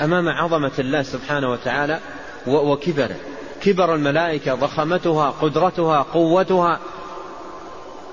[0.00, 2.00] أمام عظمة الله سبحانه وتعالى
[2.46, 3.16] وكبره.
[3.62, 6.80] كبر الملائكة ضخامتها قدرتها قوتها.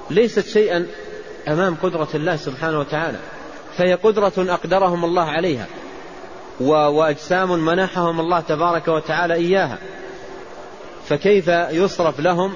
[0.09, 0.87] ليست شيئا
[1.47, 3.19] أمام قدرة الله سبحانه وتعالى.
[3.77, 5.67] فهي قدرة أقدرهم الله عليها.
[6.59, 9.77] وأجسام منحهم الله تبارك وتعالى إياها.
[11.07, 12.53] فكيف يصرف لهم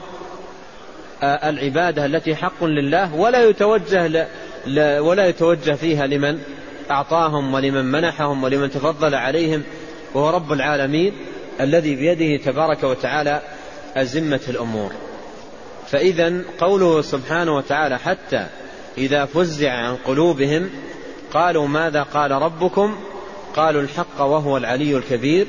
[1.24, 4.28] العبادة التي حق لله ولا يتوجه
[5.02, 6.40] ولا يتوجه فيها لمن
[6.92, 9.64] أعطاهم ولمن منحهم ولمن تفضل عليهم
[10.14, 11.14] وهو رب العالمين
[11.62, 13.42] الذي بيده تبارك وتعالى
[13.96, 14.92] أزمة الأمور.
[15.88, 18.48] فإذا قوله سبحانه وتعالى حتى
[18.98, 20.70] إذا فزع عن قلوبهم
[21.34, 22.96] قالوا ماذا قال ربكم؟
[23.56, 25.48] قالوا الحق وهو العلي الكبير.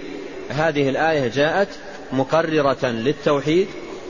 [0.48, 1.68] هذه الآية جاءت
[2.12, 3.66] مقررة للتوحيد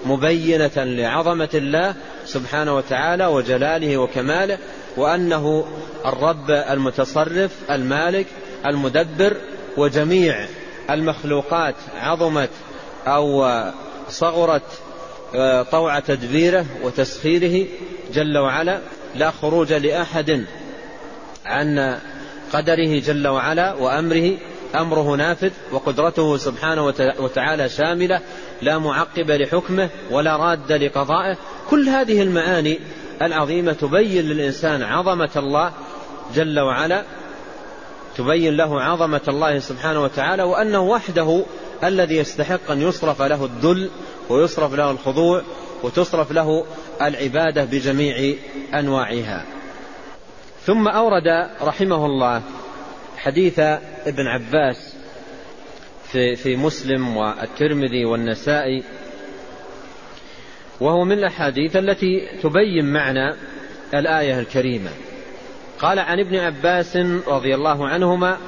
[0.07, 4.59] مبينة لعظمة الله سبحانه وتعالى وجلاله وكماله
[4.97, 5.67] وأنه
[6.07, 8.27] الرب المتصرف المالك
[8.67, 9.37] المدبر
[9.77, 10.47] وجميع
[10.91, 12.51] المخلوقات عظمت
[13.07, 13.49] أو
[14.09, 14.63] صغرت
[15.35, 17.67] آه، طوع تدبيره وتسخيره
[18.15, 18.81] جل وعلا.
[19.15, 20.45] لا خروج لأحد
[21.47, 21.99] عن
[22.53, 24.33] قدره جل وعلا وأمره.
[24.75, 26.85] أمره نافذ وقدرته سبحانه
[27.19, 28.21] وتعالى شاملة.
[28.63, 31.37] لا معقب لحكمه ولا راد لقضائه.
[31.71, 32.79] كل هذه المعاني
[33.23, 35.73] العظيمة تبين للإنسان عظمة الله
[36.35, 37.05] جل وعلا
[38.17, 41.45] تبين له عظمة الله سبحانه وتعالى وأنه وحده
[41.85, 43.91] الذي يستحق أن يصرف له الذل
[44.29, 45.43] ويصرف له الخضوع
[45.83, 46.65] وتصرف له
[47.03, 48.35] العبادة بجميع
[48.75, 49.45] أنواعها.
[50.67, 52.43] ثم أورد رحمه الله
[53.17, 53.59] حديث
[54.07, 54.96] ابن عباس
[56.13, 58.83] في, في مسلم والترمذي والنسائي.
[60.81, 63.35] وهو من الأحاديث التي تبين معنى
[63.95, 64.91] الآية الكريمة.
[65.79, 68.39] قال عن ابن عباس رضي الله عنهما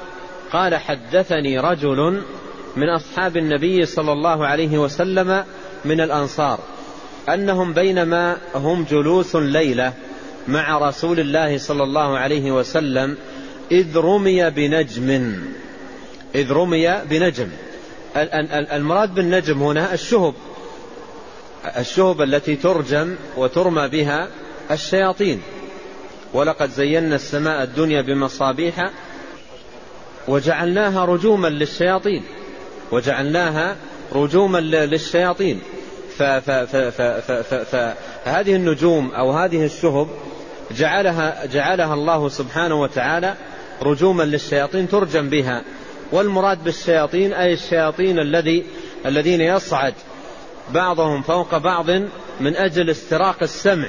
[0.51, 2.21] قال حدثني رجل
[2.75, 5.43] من أصحاب النبي صلى الله عليه وسلم
[5.85, 6.59] من الأنصار
[7.29, 9.93] أنهم بينما هم جلوس ليلة
[10.47, 13.17] مع رسول الله صلى الله عليه وسلم
[13.71, 15.35] إذ رمي بنجم
[16.35, 17.49] إذ رمي بنجم.
[18.73, 20.33] المراد بالنجم هنا الشهب.
[21.77, 24.27] الشهب التي ترجم وترمى بها
[24.71, 25.41] الشياطين.
[26.33, 28.91] ولقد زينا السماء الدنيا بمصابيح
[30.27, 32.23] وجعلناها رجوما للشياطين.
[32.91, 33.75] وجعلناها
[34.11, 35.61] رجوما للشياطين.
[38.21, 40.07] فهذه النجوم أو هذه الشهب
[40.77, 43.35] جعلها, جعلها الله سبحانه وتعالى
[43.81, 45.63] رجوما للشياطين ترجم بها
[46.11, 48.65] والمراد بالشياطين أي الشياطين الذي
[49.05, 49.93] الذين يصعد
[50.73, 51.89] بعضهم فوق بعض
[52.39, 53.87] من أجل استراق السمع.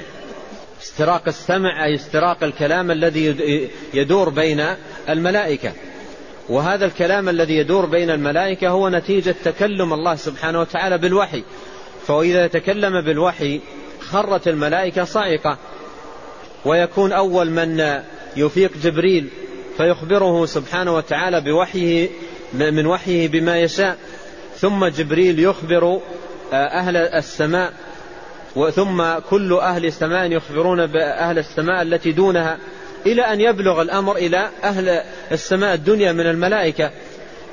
[0.81, 4.65] استراق السمع أي استراق الكلام الذي يدور بين
[5.09, 5.71] الملائكة.
[6.49, 11.43] وهذا الكلام الذي يدور بين الملائكة هو نتيجة تكلم الله سبحانه وتعالى بالوحي.
[12.07, 13.61] فإذا تكلم بالوحي
[13.99, 15.57] خرت الملائكة صائقة
[16.65, 18.01] ويكون أول من
[18.37, 19.29] يفيق جبريل
[19.81, 22.09] فيخبره سبحانه وتعالى بوحيه
[22.53, 23.97] من وحيه بما يشاء.
[24.57, 25.99] ثم جبريل يخبر
[26.53, 27.73] آه، أهل السماء
[28.75, 32.57] ثم كل أهل السماء يخبرون بأهل السماء التي دونها
[33.05, 36.91] إلى أن يبلغ الأمر إلى أهل السماء الدنيا من الملائكة.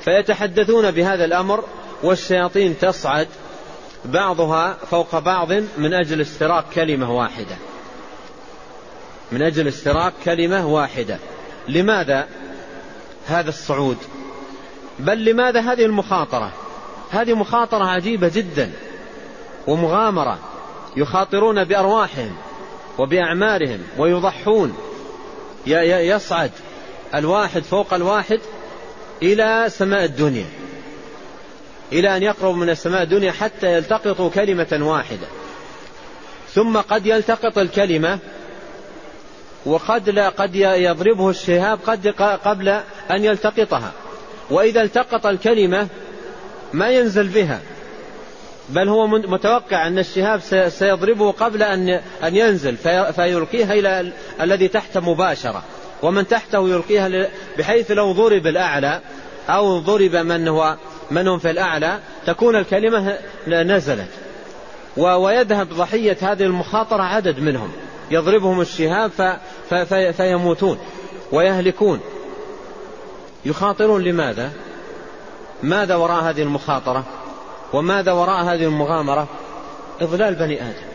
[0.01, 1.65] فيتحدثون بهذا الأمر
[2.03, 3.29] والشياطين تصعد
[4.05, 7.57] بعضها فوق بعض من أجل استراق كلمة واحدة.
[9.33, 11.19] من أجل استراق كلمة واحدة.
[11.69, 12.29] لماذا
[13.27, 13.97] هذا الصعود؟
[14.99, 16.53] بل لماذا هذه المخاطرة؟
[17.11, 18.71] هذه مخاطرة عجيبة جدا
[19.67, 20.39] ومغامرة
[20.97, 22.37] يخاطرون بأرواحهم
[22.99, 24.77] وبأعمارهم ويضحون.
[25.67, 26.51] يصعد
[27.15, 28.41] الواحد فوق الواحد
[29.23, 30.47] إلى سماء الدنيا
[31.93, 35.27] إلى أن يقرب من السماء الدنيا حتى يلتقطوا كلمة واحدة.
[36.55, 38.19] ثم قد يلتقط الكلمة
[39.67, 42.09] وقد لا قد يضربه الشهاب قد
[42.45, 42.69] قبل
[43.11, 43.93] أن يلتقطها.
[44.51, 45.89] وإذا التقط الكلمة
[46.73, 47.61] ما ينزل بها.
[48.69, 51.89] بل هو متوقع أن الشهاب سيضربه قبل أن
[52.25, 52.77] أن ينزل
[53.13, 55.63] فيلقيها إلى الذي تحت مباشرة.
[56.03, 59.01] ومن تحته يلقيها بحيث لو ضرب الأعلى
[59.49, 60.77] أو ضرب من هو
[61.11, 64.09] من هم في الأعلى تكون الكلمة نزلت.
[64.97, 67.73] ويذهب ضحية هذه المخاطرة عدد منهم.
[68.11, 69.39] يضربهم الشهاب
[70.13, 70.79] فيموتون
[71.33, 72.01] ويهلكون.
[73.45, 74.51] يخاطرون لماذا؟
[75.63, 77.05] ماذا وراء هذه المخاطرة؟
[77.73, 79.29] وماذا وراء هذه المغامرة؟
[80.01, 80.89] إضلال بني آدم.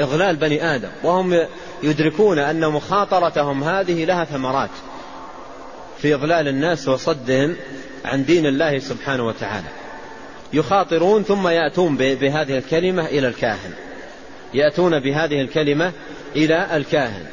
[0.00, 0.88] إضلال بني آدم.
[1.02, 1.46] وهم
[1.82, 4.70] يدركون أن مخاطرتهم هذه لها ثمرات
[5.98, 7.56] في إضلال الناس وصدهم
[8.04, 9.68] عن دين الله سبحانه وتعالى.
[10.52, 13.72] يخاطرون ثم يأتون بهذه الكلمة إلى الكاهن.
[14.54, 15.92] يأتون بهذه الكلمة
[16.36, 17.26] إلى الكاهن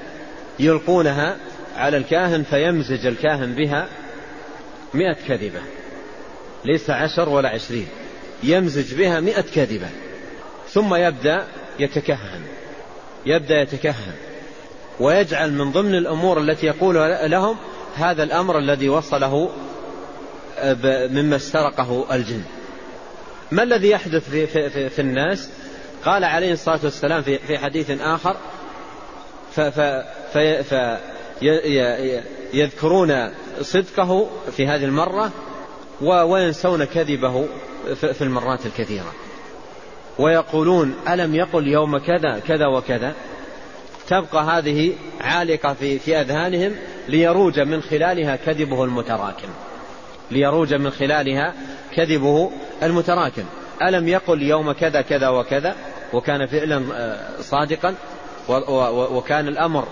[0.59, 1.37] يلقونها
[1.75, 3.87] على الكاهن فيمزج الكاهن بها
[4.93, 5.59] مئة كذبة
[6.65, 7.87] ليس عشر ولا عشرين
[8.43, 9.87] يمزج بها مئة كذبة
[10.69, 11.43] ثم يبدأ
[11.79, 12.41] يتكهن
[13.25, 14.13] يبدأ يتكهن
[14.99, 16.95] ويجعل من ضمن الأمور التي يقول
[17.31, 17.57] لهم
[17.95, 19.51] هذا الأمر الذي وصله
[21.11, 22.41] مما استرقه الجن.
[23.51, 25.49] ما الذي يحدث في, في, في الناس؟
[26.07, 28.35] قال عليه الصلاة والسلام في, في حديث آخر
[29.51, 30.73] ف, ف,
[32.53, 33.29] يذكرون
[33.61, 35.31] صدقه في هذه المرة
[36.01, 37.47] وينسون كذبه
[37.93, 39.13] في المرات الكثيرة.
[40.19, 43.13] ويقولون ألم يقل يوم كذا كذا وكذا؟
[44.07, 46.75] تبقى هذه عالقة في, في أذهانهم
[47.07, 49.49] ليروج من خلالها كذبه المتراكم.
[50.31, 51.53] ليروج من خلالها
[51.95, 52.51] كذبه
[52.83, 53.43] المتراكم.
[53.81, 55.75] ألم يقل يوم كذا كذا وكذا؟
[56.13, 57.95] وكان فعلا آه، صادقا
[59.11, 59.87] وكان الأمر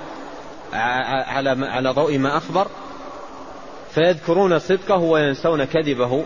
[0.73, 2.67] على على ضوء ما أخبر.
[3.91, 6.25] فيذكرون صدقه وينسون كذبه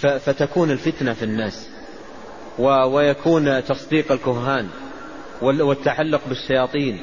[0.00, 1.68] فتكون الفتنة في الناس
[2.58, 4.68] ويكون تصديق الكهان
[5.42, 7.00] والتعلق بالشياطين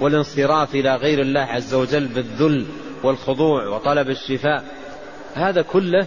[0.00, 2.66] والانصراف إلى غير الله عز وجل بالذل
[3.02, 4.64] والخضوع وطلب الشفاء.
[5.34, 6.06] هذا كله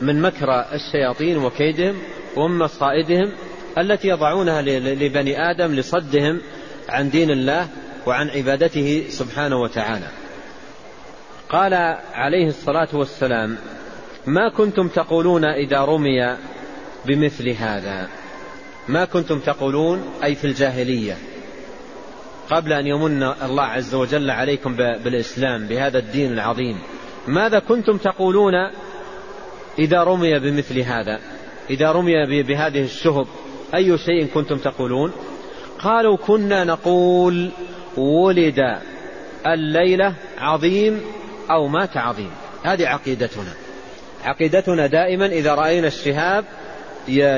[0.00, 1.98] من مكر الشياطين وكيدهم
[2.36, 3.32] ومن مصائدهم.
[3.78, 6.40] التي يضعونها لبني آدم لصدهم
[6.88, 7.68] عن دين الله
[8.06, 10.08] وعن عبادته سبحانه وتعالى.
[11.48, 11.74] قال
[12.14, 13.56] عليه الصلاة والسلام
[14.26, 16.36] ما كنتم تقولون إذا رمي
[17.06, 18.08] بمثل هذا؟
[18.88, 21.16] ما كنتم تقولون أي في الجاهلية؟
[22.50, 26.78] قبل أن يمن الله عز وجل عليكم بالإسلام بهذا الدين العظيم.
[27.28, 28.54] ماذا كنتم تقولون
[29.78, 31.20] إذا رمي بمثل هذا؟
[31.70, 33.26] إذا رمي بهذه الشهب
[33.74, 35.12] أي شيء كنتم تقولون؟
[35.78, 37.50] قالوا كنا نقول
[37.96, 38.78] ولد
[39.46, 41.00] الليلة عظيم
[41.50, 42.30] أو مات عظيم.
[42.62, 43.52] هذه عقيدتنا.
[44.24, 46.44] عقيدتنا دائما إذا رأينا الشهاب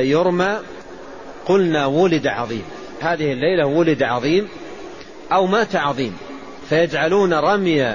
[0.00, 0.58] يرمى
[1.46, 2.64] قلنا ولد عظيم.
[3.00, 4.48] هذه الليلة ولد عظيم
[5.32, 6.16] أو مات عظيم.
[6.68, 7.94] فيجعلون رمي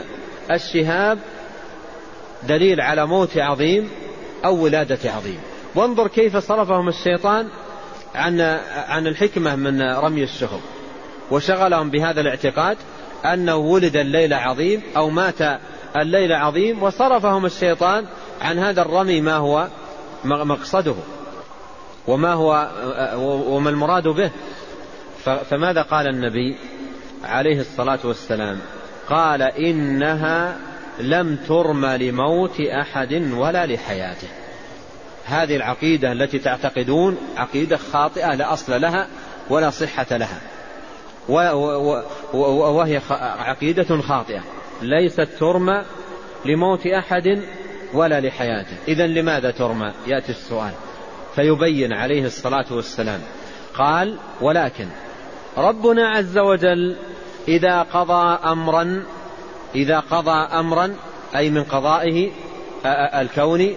[0.52, 1.20] الشهاب
[2.48, 3.90] دليل على موت عظيم
[4.46, 5.40] أو ولادة عظيم.
[5.76, 7.48] وانظر كيف صرفهم الشيطان
[8.16, 8.42] عن
[8.88, 10.60] عن الحكمة من رمي الشهب
[11.32, 12.78] وشغلهم بهذا الاعتقاد
[13.26, 15.60] أنه ولد الليلة عظيم أو مات
[15.96, 18.06] الليلة عظيم وصرفهم الشيطان
[18.42, 19.68] عن هذا الرمي ما هو
[20.26, 20.96] مقصده
[22.08, 22.70] وما هو
[23.48, 24.32] وما المراد به.
[25.50, 26.58] فماذا قال النبي
[27.24, 28.60] عليه الصلاة والسلام؟
[29.10, 30.58] قال إنها
[31.00, 34.28] لم ترمى لموت أحد ولا لحياته.
[35.26, 39.08] هذه العقيدة التي تعتقدون عقيدة خاطئة لا أصل لها
[39.50, 40.42] ولا صحة لها.
[42.34, 43.02] وهي
[43.40, 44.44] عقيدة خاطئة.
[44.82, 45.84] ليست ترمى
[46.46, 47.42] لموت أحد
[47.94, 48.78] ولا لحياته.
[48.88, 50.72] إذا لماذا ترمى؟ يأتي السؤال.
[51.36, 53.20] فيبين عليه الصلاة والسلام.
[53.76, 54.88] قال ولكن
[55.58, 56.96] ربنا عز وجل
[57.48, 59.04] إذا قضى أمرا
[59.76, 60.96] إذا قضى أمرا
[61.36, 62.32] أي من قضائه
[63.22, 63.76] الكوني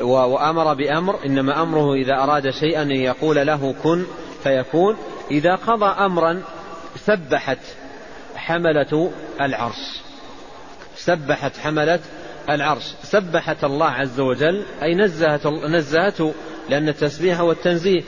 [0.00, 4.04] وأمر بأمر إنما أمره إذا أراد شيئا أن يقول له كن
[4.42, 4.96] فيكون.
[5.30, 6.42] إذا قضى أمرا
[6.96, 7.58] سبحت
[8.36, 10.00] حملة العرش.
[10.96, 12.00] سبحت حملة
[12.50, 12.94] العرش.
[13.02, 16.34] سبحت الله عز وجل أي نزهت نزهته
[16.68, 18.02] لأن التسبيح هو التنزيه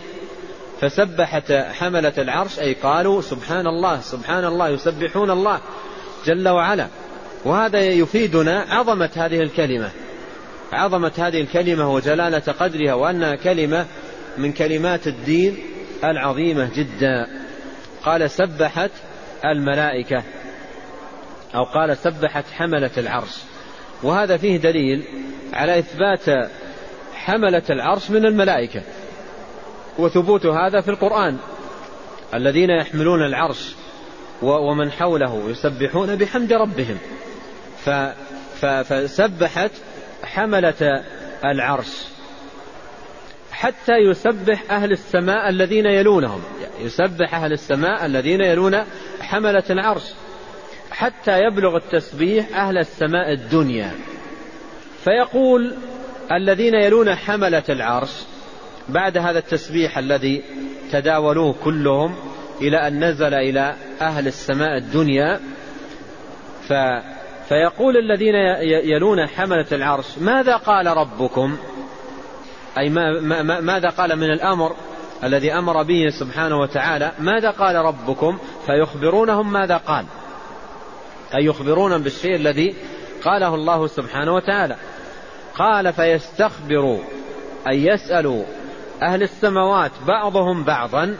[0.80, 5.60] فسبحت حملة العرش أي قالوا سبحان الله سبحان الله يسبحون الله
[6.24, 6.88] جل وعلا.
[7.44, 9.90] وهذا يفيدنا عظمة هذه الكلمة.
[10.72, 13.86] عظمة هذه الكلمة وجلالة قدرها وأنها كلمة
[14.38, 15.58] من كلمات الدين
[16.04, 17.28] العظيمة جدا.
[18.04, 18.90] قال سبحت
[19.44, 20.22] الملائكة
[21.54, 23.36] أو قال سبحت حملة العرش.
[24.02, 25.04] وهذا فيه دليل
[25.52, 26.50] على إثبات
[27.14, 28.82] حملة العرش من الملائكة.
[29.98, 31.36] وثبوت هذا في القرآن.
[32.34, 33.74] الذين يحملون العرش
[34.42, 36.98] ومن حوله يسبحون بحمد ربهم.
[38.60, 39.70] فسبحت
[40.24, 41.04] حملة
[41.44, 42.04] العرش
[43.52, 46.42] حتى يسبح أهل السماء الذين يلونهم.
[46.80, 48.84] يسبح أهل السماء الذين يلون
[49.20, 50.04] حملة العرش
[50.90, 53.92] حتى يبلغ التسبيح أهل السماء الدنيا.
[55.04, 55.74] فيقول
[56.32, 58.10] الذين يلون حملة العرش
[58.88, 60.42] بعد هذا التسبيح الذي
[60.92, 62.14] تداولوه كلهم
[62.60, 65.40] إلى أن نزل إلى أهل السماء الدنيا
[66.68, 66.72] ف
[67.48, 68.34] فيقول الذين
[68.64, 71.56] يلون حملة العرش ماذا قال ربكم؟
[72.78, 74.76] أي ما ما ماذا قال من الأمر
[75.24, 80.04] الذي أمر به سبحانه وتعالى؟ ماذا قال ربكم؟ فيخبرونهم ماذا قال.
[81.34, 82.74] أي يخبرونهم بالشيء الذي
[83.24, 84.76] قاله الله سبحانه وتعالى.
[85.54, 86.98] قال فيستخبروا
[87.68, 88.44] أي يسألوا
[89.02, 91.16] أهل السماوات بعضهم بعضا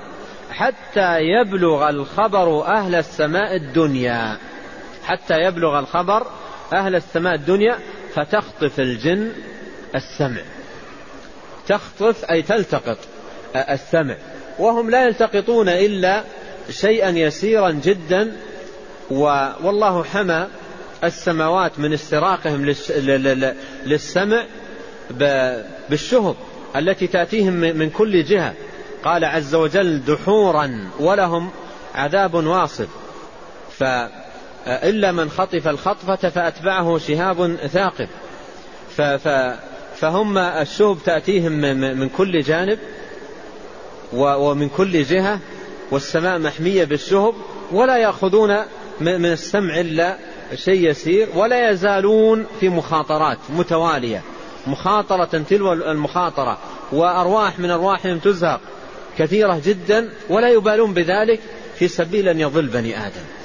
[0.50, 4.38] حتى يبلغ الخبر أهل السماء الدنيا.
[5.08, 6.26] حتى يبلغ الخبر
[6.72, 7.78] أهل السماء الدنيا
[8.14, 9.32] فتخطف الجن
[9.94, 10.40] السمع.
[11.68, 12.98] تخطف أي تلتقط
[13.56, 14.16] السمع.
[14.58, 16.24] وهم لا يلتقطون إلا
[16.70, 18.36] شيئا يسيرا جدا
[19.10, 20.46] والله حمى
[21.04, 22.74] السماوات من استراقهم
[23.86, 24.44] للسمع
[25.90, 26.36] بالشهب
[26.76, 28.54] التي تأتيهم من كل جهة.
[29.04, 31.50] قال عز وجل دحورا ولهم
[31.94, 32.88] عذاب واصب.
[34.64, 38.08] فإلا من خطف الخطفة فأتبعه شهاب ثاقب.
[39.96, 41.52] فهم الشهب تأتيهم
[41.98, 42.78] من كل جانب
[44.12, 45.40] ومن كل جهة
[45.90, 47.34] والسماء محمية بالشهب
[47.72, 48.56] ولا يأخذون
[49.00, 50.16] من السمع إلا
[50.54, 54.22] شيء يسير ولا يزالون في مخاطرات متوالية.
[54.66, 56.58] مخاطرة تلو المخاطرة
[56.92, 58.60] وأرواح من أرواحهم تزهق
[59.18, 61.40] كثيرة جدا ولا يبالون بذلك
[61.78, 63.37] في سبيل أن يضل بني آدم.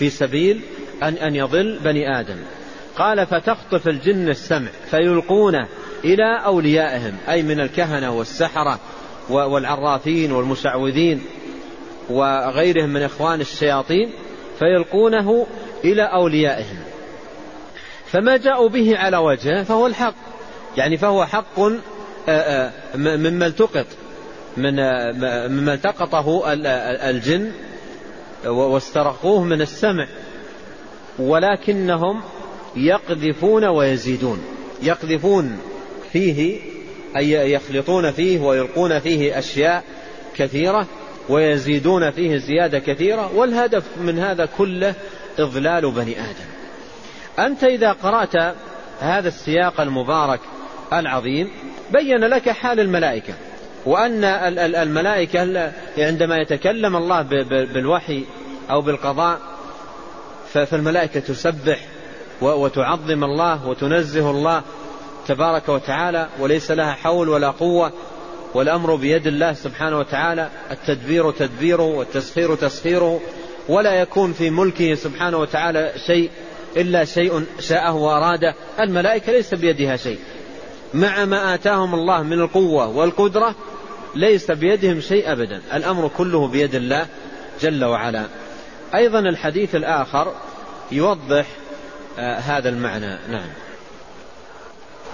[0.00, 0.60] في سبيل
[1.02, 2.36] أن أن يضل بني آدم.
[2.96, 5.68] قال فتخطف الجن السمع فيلقونه
[6.04, 8.78] إلى أوليائهم أي من الكهنة والسحرة
[9.30, 11.22] والعرافين والمشعوذين
[12.10, 14.10] وغيرهم من إخوان الشياطين
[14.58, 15.46] فيلقونه
[15.84, 16.78] إلى أوليائهم.
[18.06, 20.14] فما جاءوا به على وجهه فهو الحق.
[20.76, 21.60] يعني فهو حق
[22.94, 23.86] مما التقط
[24.56, 24.74] من
[25.50, 26.42] مما التقطه
[27.10, 27.52] الجن
[28.46, 30.06] واسترقوه من السمع.
[31.18, 32.22] ولكنهم
[32.76, 34.42] يقذفون ويزيدون.
[34.82, 35.58] يقذفون
[36.12, 36.60] فيه
[37.16, 39.84] أي يخلطون فيه ويلقون فيه أشياء
[40.36, 40.86] كثيرة
[41.28, 43.36] ويزيدون فيه زيادة كثيرة.
[43.36, 44.94] والهدف من هذا كله
[45.38, 46.50] إضلال بني آدم.
[47.38, 48.56] أنت إذا قرأت
[49.00, 50.40] هذا السياق المبارك
[50.92, 51.50] العظيم
[51.92, 53.34] بين لك حال الملائكة.
[53.86, 54.24] وأن
[54.74, 58.24] الملائكة عندما يتكلم الله بالوحي
[58.70, 59.40] أو بالقضاء
[60.52, 61.78] فالملائكة تسبح
[62.40, 64.62] وتعظم الله وتنزه الله
[65.28, 67.92] تبارك وتعالى وليس لها حول ولا قوة
[68.54, 73.20] والأمر بيد الله سبحانه وتعالى التدبير تدبيره والتسخير تسخيره
[73.68, 76.30] ولا يكون في ملكه سبحانه وتعالى شيء
[76.76, 80.18] إلا شيء شاءه وأراده الملائكة ليس بيدها شيء.
[80.94, 83.54] مع ما آتاهم الله من القوة والقدرة
[84.14, 85.62] ليس بيدهم شيء أبدا.
[85.74, 87.06] الأمر كله بيد الله
[87.60, 88.24] جل وعلا.
[88.94, 90.32] أيضا الحديث الآخر
[90.92, 91.46] يوضح
[92.18, 93.18] آه هذا المعنى.
[93.28, 93.48] نعم.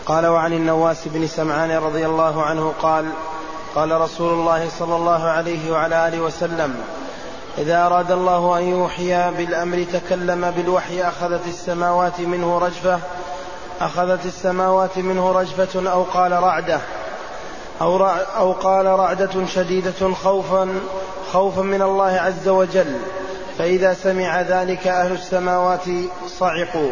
[0.07, 3.07] قال وعن النواس بن سمعان رضي الله عنه قال
[3.75, 6.75] قال رسول الله صلى الله عليه وعلى آله وسلم
[7.59, 13.01] إذا أراد الله أن يوحي بالأمر تكلم بالوحي أخذت السماوات منه رجفة
[13.81, 16.81] أخذت السماوات منه رجفة أو قال رعدة
[17.81, 18.07] أو,
[18.37, 20.69] أو قال رعدة شديدة خوفا
[21.33, 22.97] خوفا من الله عز وجل.
[23.59, 25.85] فإذا سمع ذلك أهل السماوات
[26.29, 26.91] صعقوا.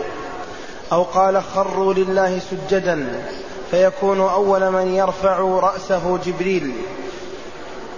[0.93, 3.23] أو قال خروا لله سجدا
[3.71, 6.73] فيكون أول من يرفع رأسه جبريل.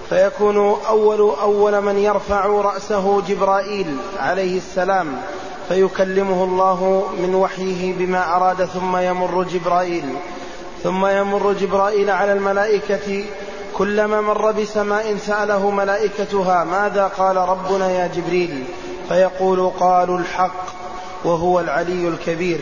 [0.09, 0.57] فيكون
[0.89, 5.23] أول أول من يرفع رأسه جبرائيل عليه السلام.
[5.69, 10.05] فيكلمه الله من وحيه بما أراد ثم يمر جبرائيل
[10.83, 13.25] ثم يمر جبرائيل على الملائكة.
[13.75, 18.65] كلما مر بسماء سأله ملائكتها ماذا قال ربنا يا جبريل؟
[19.09, 20.67] فيقول قالوا الحق
[21.25, 22.61] وهو العلي الكبير.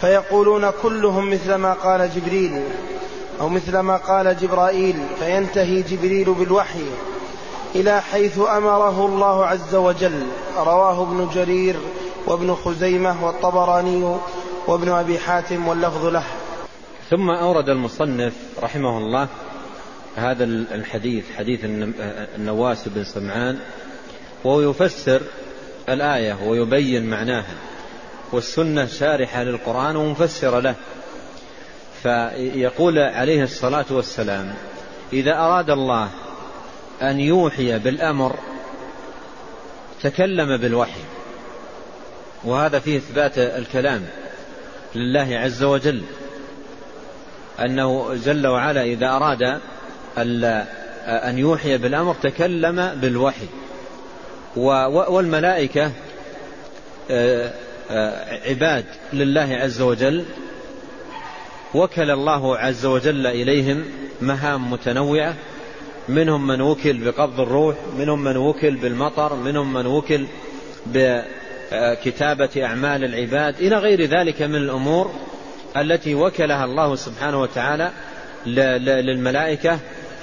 [0.00, 2.62] فيقولون كلهم مثل ما قال جبريل
[3.40, 4.96] أو مثل ما قال جبرائيل.
[5.20, 6.84] فينتهي جبريل بالوحي.
[7.74, 10.26] إلى حيث أمره الله عز وجل.
[10.56, 11.76] رواه ابن جرير
[12.26, 14.18] وابن خزيمة والطبراني
[14.66, 16.24] وابن أبي حاتم واللفظ له.
[17.10, 19.28] ثم أورد المصنف رحمه الله
[20.16, 21.60] هذا الحديث حديث
[22.36, 23.58] النواس بن سمعان
[24.44, 25.20] وهو يفسر
[25.88, 27.54] الآية ويبين معناها
[28.32, 30.74] والسنة شارحة للقرآن ومفسرة له.
[32.02, 34.54] فيقول عليه الصلاة والسلام
[35.12, 36.08] إذا أراد الله
[37.02, 38.38] أن يوحي بالأمر
[40.02, 41.00] تكلم بالوحي.
[42.44, 44.06] وهذا فيه إثبات الكلام
[44.94, 46.02] لله عز وجل
[47.60, 49.60] أنه جل وعلا إذا أراد
[51.06, 53.46] أن يوحي بالأمر تكلم بالوحي.
[54.56, 55.92] والملائكة
[57.10, 57.52] آه،
[57.90, 60.24] آه، عباد لله عز وجل
[61.74, 63.84] وكل الله عز وجل إليهم
[64.20, 65.34] مهام متنوعة.
[66.08, 70.26] منهم من وكل بقبض الروح منهم من وكل بالمطر منهم من وكل
[70.86, 75.10] بكتابة أعمال العباد إلى غير ذلك من الأمور
[75.76, 77.90] التي وكلها الله سبحانه وتعالى
[78.46, 79.78] للملائكة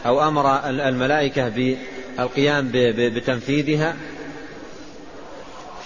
[0.05, 3.95] أو أمر الملائكة بالقيام بتنفيذها.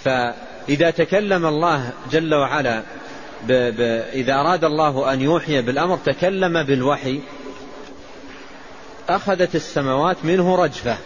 [0.03, 2.83] فإذا تكلم الله جل وعلا
[4.13, 7.19] إذا أراد الله أن يوحي بالأمر تكلم بالوحي.
[9.09, 10.97] أخذت السماوات منه رجفة.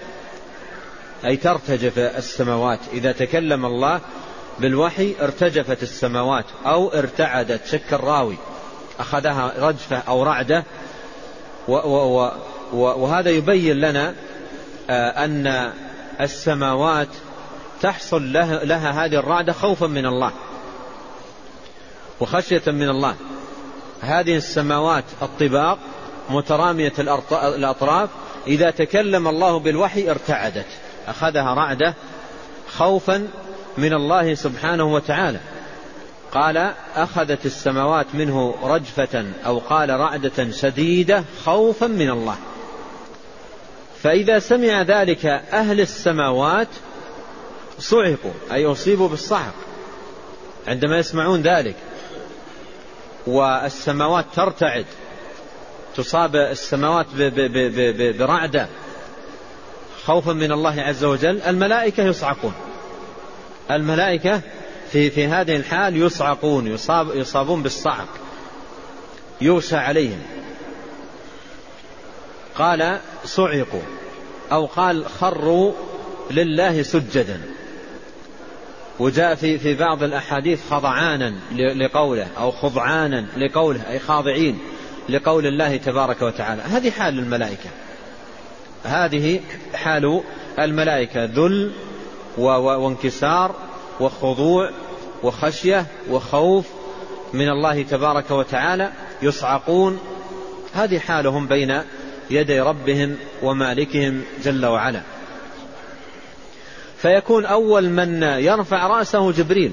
[1.25, 2.79] أي ترتجف السماوات.
[2.93, 4.01] إذا تكلم الله
[4.59, 7.65] بالوحي ارتجفت السماوات أو ارتعدت.
[7.65, 8.37] شك الراوي.
[8.99, 10.63] أخذها رجفة أو رعدة.
[12.73, 14.13] وهذا يبين لنا
[14.89, 15.73] آه، أن
[16.21, 17.07] السماوات
[17.81, 20.31] تحصل لها, لها هذه الرعدة خوفا من الله.
[22.19, 23.15] وخشية من الله.
[24.01, 25.79] هذه السماوات الطباق
[26.29, 26.93] مترامية
[27.31, 28.09] الأطراف.
[28.47, 30.65] إذا تكلم الله بالوحي ارتعدت.
[31.07, 31.93] أخذها رعدة
[32.77, 33.27] خوفا
[33.77, 35.39] من الله سبحانه وتعالى.
[36.33, 42.35] قال أخذت السماوات منه رجفة أو قال رعدة شديدة خوفا من الله.
[44.03, 46.67] فإذا سمع ذلك أهل السماوات
[47.79, 49.53] صعقوا أي أصيبوا بالصعق
[50.67, 51.75] عندما يسمعون ذلك.
[53.27, 54.85] والسماوات ترتعد.
[55.95, 57.05] تصاب السماوات
[58.19, 58.67] برعدة
[60.05, 62.53] خوفا من الله عز وجل الملائكة يصعقون.
[63.71, 64.41] الملائكة
[64.91, 68.07] في في هذه الحال يصعقون يصاب يصابون بالصعق.
[69.41, 70.21] يغشى عليهم.
[72.55, 73.81] قال صعقوا.
[74.51, 75.73] أو قال خروا
[76.31, 77.41] لله سجدا.
[78.99, 84.59] وجاء في في بعض الأحاديث خضعانا لقوله أو خضعانا لقوله أي خاضعين.
[85.09, 86.61] لقول الله تبارك وتعالى.
[86.61, 87.69] هذه حال الملائكة.
[88.83, 89.39] هذه
[89.73, 90.21] حال
[90.59, 91.25] الملائكة.
[91.25, 91.71] ذل
[92.37, 93.55] وانكسار
[93.99, 94.69] وخضوع
[95.23, 96.65] وخشية وخوف
[97.33, 98.91] من الله تبارك وتعالى
[99.21, 99.99] يصعقون.
[100.73, 101.81] هذه حالهم بين
[102.29, 105.01] يدي ربهم ومالكهم جل وعلا.
[106.97, 109.71] فيكون أول من يرفع رأسه جبريل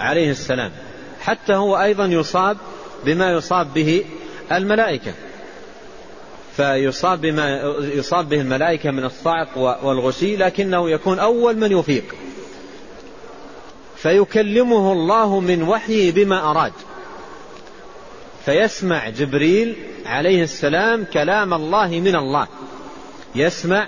[0.00, 0.72] عليه السلام.
[1.20, 2.56] حتى هو أيضا يصاب
[3.04, 4.04] بما يصاب به
[4.56, 5.12] الملائكة.
[6.56, 12.04] فيصاب بما يصاب به الملائكة من الصعق والغشي لكنه يكون أول من يفيق.
[13.96, 16.72] فيكلمه الله من وحيه بما أراد.
[18.44, 19.76] فيسمع جبريل
[20.06, 22.46] عليه السلام كلام الله من الله.
[23.34, 23.86] يسمع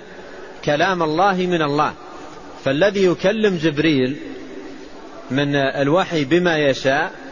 [0.65, 1.93] كلام الله من الله.
[2.65, 4.17] فالذي يكلم جبريل
[5.31, 7.24] من الوحي بما يشاء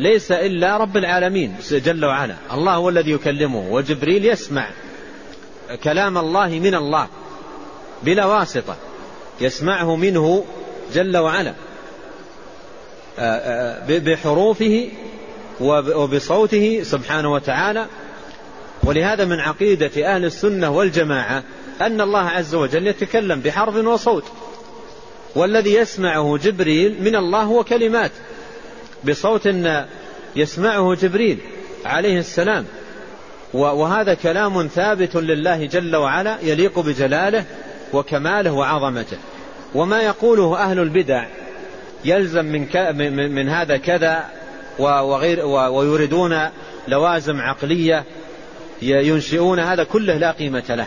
[0.00, 2.34] ليس إلا رب العالمين جل وعلا.
[2.52, 4.70] الله هو الذي يكلمه وجبريل يسمع
[5.84, 7.08] كلام الله من الله
[8.02, 8.76] بلا واسطة
[9.40, 10.44] يسمعه منه
[10.94, 11.54] جل وعلا.
[13.88, 14.88] بحروفه
[15.60, 17.86] وبصوته سبحانه وتعالى.
[18.84, 21.42] ولهذا من عقيدة أهل السنة والجماعة
[21.80, 24.24] أن الله عز وجل يتكلم بحرف وصوت.
[25.34, 28.10] والذي يسمعه جبريل من الله هو كلمات.
[29.04, 29.48] بصوت
[30.36, 31.38] يسمعه جبريل
[31.84, 32.64] عليه السلام.
[33.54, 37.44] وهذا كلام ثابت لله جل وعلا يليق بجلاله
[37.92, 39.16] وكماله وعظمته.
[39.74, 41.26] وما يقوله أهل البدع
[42.04, 44.24] يلزم من, من هذا كذا
[44.78, 46.38] وغير ويريدون
[46.88, 48.04] لوازم عقلية
[48.82, 50.86] ينشئون هذا كله لا قيمة له.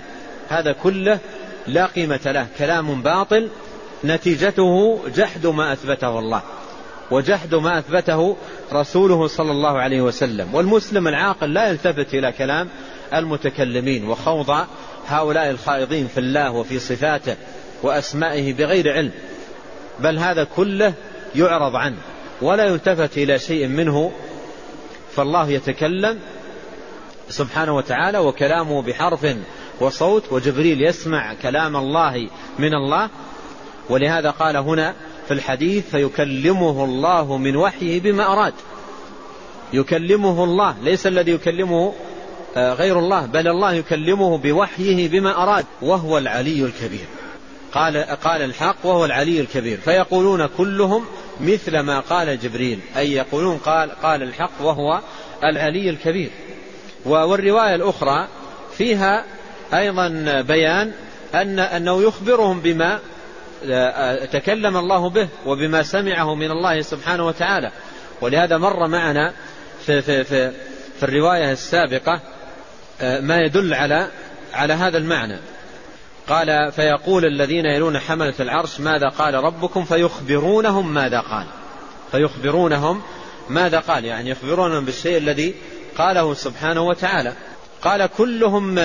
[0.50, 1.20] هذا كله
[1.68, 2.48] لا قيمة له.
[2.58, 3.50] كلام باطل
[4.06, 6.42] نتيجته جحد ما أثبته الله.
[7.12, 8.38] وجحد ما أثبته
[8.74, 10.56] رسوله صلى الله عليه وسلم.
[10.56, 12.70] والمسلم العاقل لا يلتفت إلى كلام
[13.14, 14.66] المتكلمين وخوض
[15.08, 17.36] هؤلاء الخائضين في الله وفي صفاته
[17.84, 19.12] وأسمائه بغير علم.
[20.00, 20.94] بل هذا كله
[21.36, 21.98] يعرض عنه
[22.42, 24.12] ولا يلتفت إلى شيء منه.
[25.16, 26.20] فالله يتكلم
[27.30, 29.36] سبحانه وتعالى وكلامه بحرف
[29.80, 32.30] وصوت وجبريل يسمع كلام الله
[32.60, 33.10] من الله.
[33.90, 34.94] ولهذا قال هنا
[35.28, 38.54] في الحديث فيكلمه الله من وحيه بما أراد.
[39.74, 41.94] يكلمه الله ليس الذي يكلمه
[42.58, 47.06] آه، غير الله بل الله يكلمه بوحيه بما أراد وهو العلي الكبير.
[47.74, 49.78] قال قال الحق وهو العلي الكبير.
[49.78, 51.06] فيقولون كلهم
[51.42, 55.02] مثل ما قال جبريل أي يقولون قال قال الحق وهو
[55.44, 56.30] العلي الكبير.
[57.06, 58.28] والرواية الأخرى
[58.78, 59.26] فيها
[59.74, 60.92] أيضا بيان
[61.36, 63.00] أن أنه يخبرهم بما
[64.32, 67.72] تكلم الله به وبما سمعه من الله سبحانه وتعالى.
[68.22, 69.34] ولهذا مر معنا
[69.86, 70.52] في, في, في,
[71.00, 72.20] في الرواية السابقة
[73.02, 74.08] آه، ما يدل على
[74.54, 75.38] على هذا المعنى.
[76.28, 81.48] قال فيقول الذين يلون حملة العرش ماذا قال ربكم؟ فيخبرونهم ماذا قال.
[82.12, 83.02] فيخبرونهم
[83.50, 84.06] ماذا قال.
[84.06, 85.56] يعني يخبرونهم بالشيء الذي
[85.98, 87.34] قاله سبحانه وتعالى.
[87.82, 88.76] قال كلهم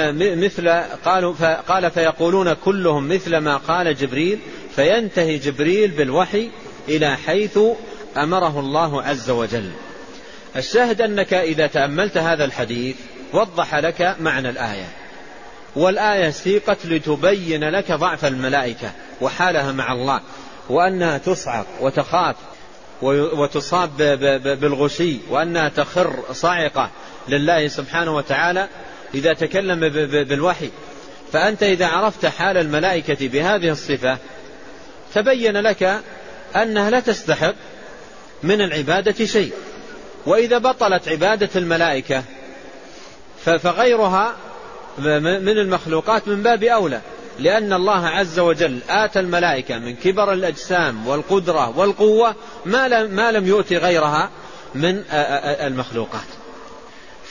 [0.44, 0.68] مثل
[1.04, 1.34] قالوا
[1.68, 4.38] قال فيقولون كلهم مثل ما قال جبريل
[4.78, 6.50] فينتهي جبريل بالوحي
[6.88, 7.58] إلى حيث
[8.16, 9.70] أمره الله عز وجل.
[10.56, 12.96] الشاهد أنك إذا تأملت هذا الحديث
[13.32, 14.88] وضح لك معنى الآية.
[15.76, 20.20] والآية سيقت لتبين لك ضعف الملائكة وحالها مع الله
[20.68, 22.36] وأنها تصعق وتخاف
[23.02, 23.96] وتصاب
[24.60, 26.90] بالغشي وأنها تخر صاعقة
[27.28, 28.68] لله سبحانه وتعالى
[29.14, 29.88] إذا تكلم
[30.24, 30.70] بالوحي.
[31.32, 34.18] فأنت إذا عرفت حال الملائكة بهذه الصفة
[35.14, 36.00] تبين لك
[36.56, 37.54] أنها لا تستحق
[38.42, 39.52] من العبادة شيء.
[40.26, 42.22] وإذا بطلت عبادة الملائكة
[43.44, 44.36] فغيرها
[44.98, 47.00] من المخلوقات من باب أولى.
[47.38, 52.34] لأن الله عز وجل آتى الملائكة من كبر الأجسام والقدرة والقوة
[52.66, 52.88] ما
[53.32, 54.30] لم, يؤتي غيرها
[54.74, 56.26] من المخلوقات.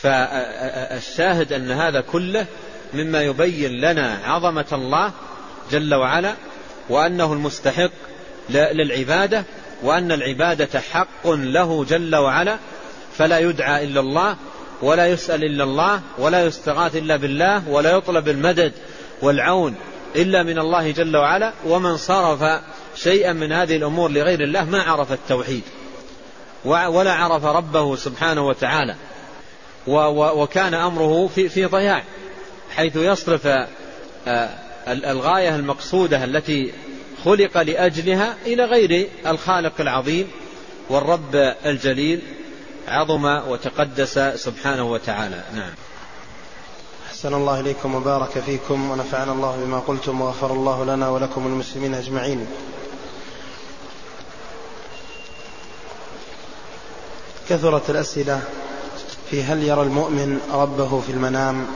[0.02, 2.46] فالشاهد أن هذا كله
[2.94, 5.12] مما يبين لنا عظمة الله
[5.72, 6.34] جل وعلا
[6.90, 7.92] وأنه المستحق
[8.50, 9.44] للعبادة
[9.84, 12.58] وأن العبادة حق له جل وعلا
[13.18, 14.36] فلا يدعى إلا الله
[14.82, 18.74] ولا يسأل إلا الله ولا يستغاث إلا بالله ولا يطلب المدد
[19.22, 19.76] والعون
[20.16, 22.62] إلا من الله جل وعلا ومن صرف
[22.96, 25.64] شيئا من هذه الأمور لغير الله ما عرف التوحيد
[26.66, 28.96] ولا عرف ربه سبحانه وتعالى
[30.14, 32.04] وكان أمره في, ضياع
[32.76, 33.48] حيث يصرف
[34.28, 34.50] آه،
[34.88, 36.74] الغاية المقصودة التي
[37.26, 40.28] خلق لأجلها إلى غير الخالق العظيم
[40.90, 41.36] والرب
[41.66, 42.22] الجليل
[42.88, 45.44] عظم وتقدس سبحانه وتعالى.
[45.56, 45.74] نعم.
[47.08, 52.48] أحسن الله إليكم وبارك فيكم ونفعنا الله بما قلتم وغفر الله لنا ولكم المسلمين أجمعين.
[57.50, 58.42] كثرت الأسئلة
[59.30, 61.68] في هل يرى المؤمن ربه في المنام؟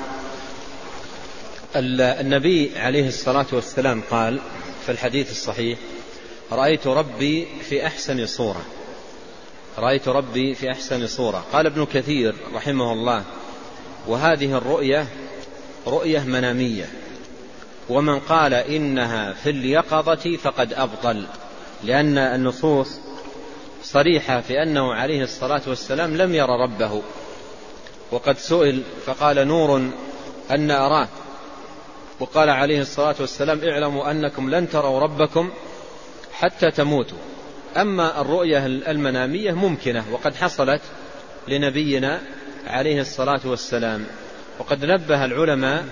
[1.75, 4.39] النبي عليه الصلاة والسلام قال
[4.85, 5.79] في الحديث الصحيح
[6.51, 8.65] رأيت ربي في أحسن صورة.
[9.77, 11.45] رأيت ربي في أحسن صورة.
[11.53, 13.23] قال ابن كثير رحمه الله
[14.07, 15.07] وهذه الرؤية
[15.87, 16.89] رؤية منامية
[17.89, 21.25] ومن قال إنها في اليقظة فقد أبطل
[21.83, 22.99] لأن النصوص
[23.83, 27.01] صريحة في أنه عليه الصلاة والسلام لم ير ربه
[28.11, 29.89] وقد سئل فقال نور
[30.51, 31.07] أن أراه.
[32.21, 35.51] وقال عليه الصلاة والسلام اعلموا أنكم لن تروا ربكم
[36.33, 37.17] حتى تموتوا.
[37.77, 40.81] أما الرؤية المنامية ممكنة وقد حصلت
[41.47, 42.21] لنبينا
[42.67, 44.05] عليه الصلاة والسلام.
[44.59, 45.85] وقد نبه العلماء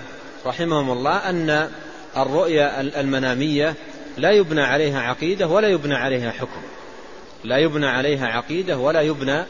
[0.46, 1.70] رحمهم الله أن
[2.16, 3.74] الرؤيا المنامية
[4.16, 6.62] لا يبنى عليها عقيدة ولا يبنى عليها حكم.
[7.44, 9.44] لا يبنى عليها عقيدة ولا يبنى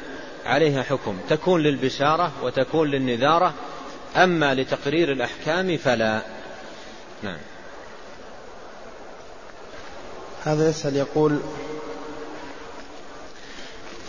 [0.46, 1.16] عليها حكم.
[1.28, 3.54] تكون للبشارة وتكون للنذارة.
[4.16, 6.39] أما لتقرير الأحكام فلا.
[7.22, 7.38] نعم.
[10.44, 11.40] هذا يسأل يقول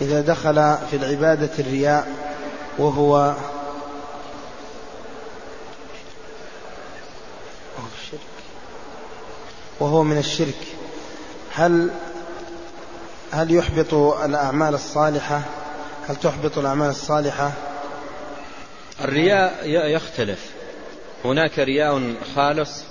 [0.01, 2.07] إذا دخل في العبادة الرياء
[2.77, 3.35] وهو
[9.79, 10.67] وهو من الشرك
[11.53, 11.89] هل
[13.31, 15.41] هل يحبط الأعمال الصالحة؟
[16.07, 17.51] هل تحبط الأعمال الصالحة؟
[19.01, 20.51] الرياء يختلف.
[21.25, 22.83] هناك رياء خالص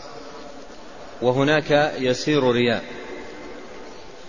[1.22, 2.84] وهناك يسير رياء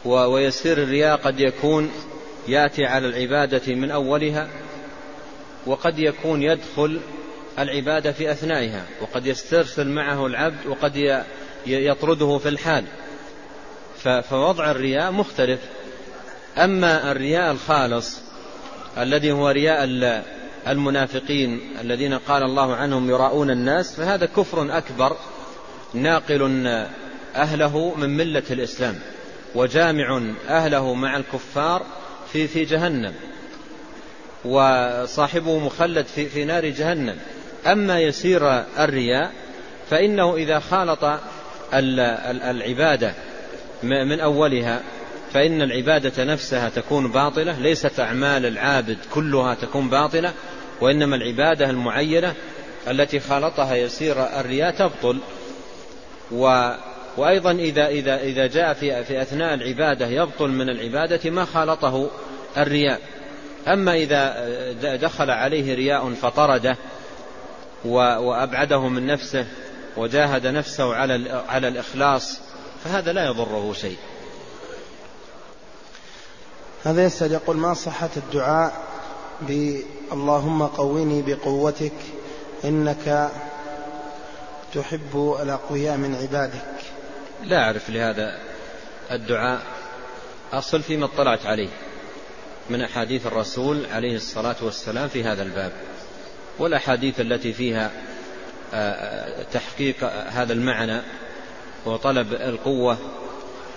[0.05, 1.91] ويسير الرياء قد يكون
[2.47, 4.47] ياتي على العبادة من أولها
[5.65, 6.99] وقد يكون يدخل
[7.59, 11.23] العبادة في أثنائها وقد يسترسل معه العبد وقد
[11.65, 12.85] يطرده في الحال.
[14.29, 15.59] فوضع الرياء مختلف.
[16.57, 18.19] أما الرياء الخالص
[18.97, 19.83] الذي هو رياء
[20.67, 25.17] المنافقين الذين قال الله عنهم يراؤون الناس فهذا كفر أكبر
[25.93, 26.77] ناقل
[27.35, 28.99] أهله من ملة الإسلام
[29.55, 31.85] وجامع أهله مع الكفار
[32.33, 33.13] في في جهنم
[34.45, 37.15] وصاحبه مخلد في, في نار جهنم.
[37.65, 39.31] أما يسير الرياء
[39.89, 41.19] فإنه إذا خالط
[41.73, 43.13] العبادة
[43.83, 44.81] من أولها
[45.33, 50.33] فإن العبادة نفسها تكون باطلة ليست أعمال العابد كلها تكون باطلة
[50.81, 52.33] وإنما العبادة المعينة
[52.87, 55.19] التي خالطها يسير الرياء تبطل.
[56.31, 56.71] و
[57.17, 62.09] وأيضا إذا, إذا, إذا جاء في, في أثناء العبادة يبطل من العبادة ما خالطه
[62.57, 63.01] الرياء.
[63.67, 66.77] أما إذا دخل عليه رياء فطرده
[67.85, 69.45] وأبعده من نفسه
[69.97, 72.39] وجاهد نفسه على على الإخلاص
[72.83, 73.97] فهذا لا يضره شيء.
[76.83, 78.73] هذا يسأل يقول ما صحة الدعاء
[80.11, 81.93] اللهم قوني بقوتك
[82.65, 83.31] إنك
[84.73, 86.65] تحب الأقوياء من عبادك.
[87.43, 88.39] لا أعرف لهذا
[89.11, 89.61] الدعاء.
[90.53, 91.69] أصل فيما اطلعت عليه
[92.69, 95.71] من أحاديث الرسول عليه الصلاة والسلام في هذا الباب.
[96.59, 97.91] والأحاديث التي فيها
[98.73, 101.01] آه، تحقيق هذا المعنى
[101.85, 102.97] وطلب القوة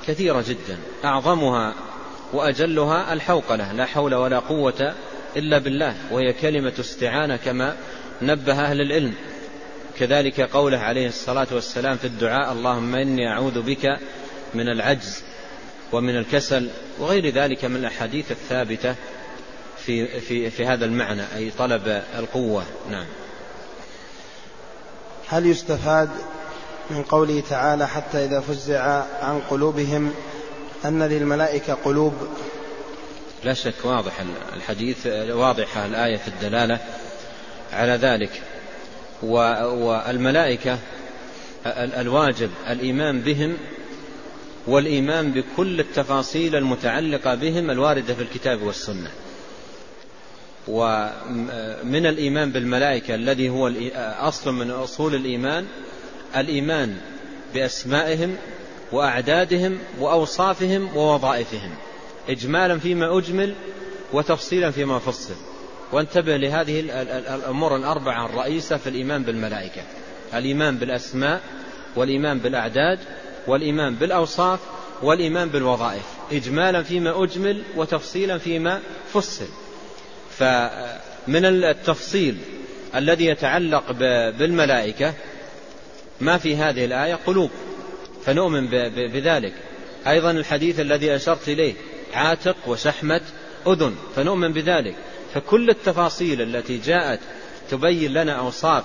[0.07, 0.78] كثيرة جدا.
[1.05, 1.74] أعظمها
[2.32, 4.95] وأجلها الحوقلة لا حول ولا قوة
[5.36, 7.76] إلا بالله وهي كلمة استعانة كما
[8.22, 9.14] نبه أهل العلم.
[9.99, 13.99] كذلك قوله عليه الصلاة والسلام في الدعاء اللهم إني أعوذ بك
[14.55, 15.22] من العجز
[15.92, 18.95] ومن الكسل وغير ذلك من الأحاديث الثابتة
[19.86, 22.64] في, في, في هذا المعنى أي طلب القوة.
[22.90, 23.07] نعم.
[25.28, 26.09] هل يستفاد
[26.90, 30.14] من قوله تعالى حتى إذا فزع عن قلوبهم
[30.84, 32.14] أن للملائكة قلوب؟
[33.45, 34.12] لا شك واضح
[34.57, 36.78] الحديث واضحة الآية في الدلالة
[37.72, 38.42] على ذلك.
[39.24, 40.78] والملائكة
[41.76, 43.56] الواجب الإيمان بهم
[44.66, 49.10] والإيمان بكل التفاصيل المتعلقة بهم الواردة في الكتاب والسنة.
[50.68, 55.66] ومن الإيمان بالملائكة الذي هو أصل من أصول الإيمان
[56.36, 56.96] الإيمان
[57.54, 58.36] بأسمائهم
[58.92, 61.70] وأعدادهم وأوصافهم ووظائفهم
[62.28, 63.54] إجمالا فيما أجمل
[64.12, 65.34] وتفصيلا فيما فصل.
[65.93, 66.80] وانتبه لهذه
[67.35, 69.82] الأمور الأربعة الرئيسة في الإيمان بالملائكة.
[70.35, 71.41] الإيمان بالأسماء
[71.97, 72.99] والإيمان بالأعداد
[73.47, 74.61] والإيمان بالأوصاف
[75.03, 76.03] والإيمان بالوظائف.
[76.32, 78.80] إجمالا فيما أجمل وتفصيلا فيما
[79.12, 79.47] فصل.
[80.39, 82.37] فمن التفصيل
[82.95, 83.93] الذي يتعلق
[84.39, 85.14] بالملائكة
[86.20, 87.51] ما في هذه الآية؟ قلوب.
[88.24, 88.66] فنؤمن
[89.12, 89.53] بذلك.
[90.07, 91.74] أيضا الحديث الذي أشرت إليه
[92.14, 93.20] عاتق وشحمة
[93.66, 93.95] أذن.
[94.16, 94.97] فنؤمن بذلك.
[95.35, 97.20] فكل التفاصيل التي جاءت
[97.70, 98.85] تبين لنا أوصاف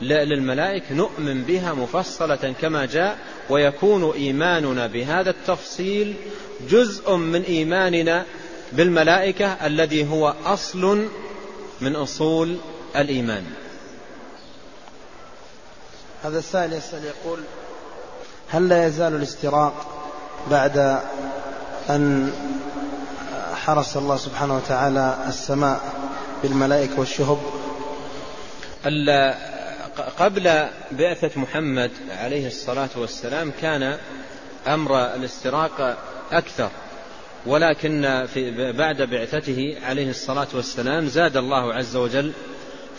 [0.00, 3.18] للملائك نؤمن بها مفصلة كما جاء
[3.50, 6.14] ويكون إيماننا بهذا التفصيل
[6.70, 8.24] جزء من إيماننا
[8.72, 11.08] بالملائكة الذي هو أصل
[11.80, 12.56] من أصول
[12.96, 13.44] الإيمان.
[16.24, 17.38] هذا السائل يسأل يقول
[18.48, 19.86] هل لا يزال الاستراق
[20.50, 20.78] بعد
[21.90, 22.32] أن
[23.68, 25.80] حرس الله سبحانه وتعالى السماء
[26.42, 27.38] بالملائكة والشهب.
[30.18, 33.98] قبل بعثة محمد عليه الصلاة والسلام كان
[34.66, 35.98] أمر الاستراق
[36.32, 36.70] أكثر
[37.46, 42.32] ولكن في بعد بعثته عليه الصلاة والسلام زاد الله عز وجل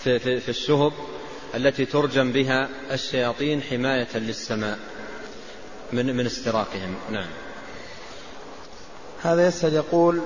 [0.03, 0.93] في, في, في الشهب
[1.55, 4.79] التي ترجم بها الشياطين حماية للسماء
[5.93, 6.95] من من استراقهم.
[7.11, 7.29] نعم.
[9.23, 10.21] هذا يسأل يقول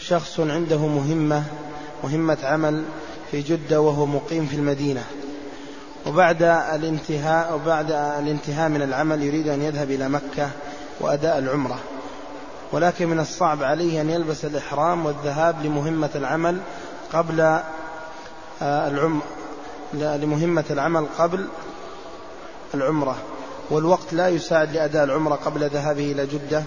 [0.00, 1.42] شخص عنده مهمة
[2.04, 2.84] مهمة عمل
[3.30, 5.04] في جدة وهو مقيم في المدينة.
[6.06, 10.50] وبعد الانتهاء وبعد الانتهاء من العمل يريد أن يذهب إلى مكة
[11.00, 11.78] وأداء العمرة.
[12.72, 16.60] ولكن من الصعب عليه أن يلبس الإحرام والذهاب لمهمة العمل
[17.12, 19.20] قبل آه، العم
[19.94, 21.46] لمهمة العمل قبل
[22.74, 23.16] العمرة.
[23.70, 26.62] والوقت لا يساعد لأداء العمرة قبل ذهابه إلى جدة.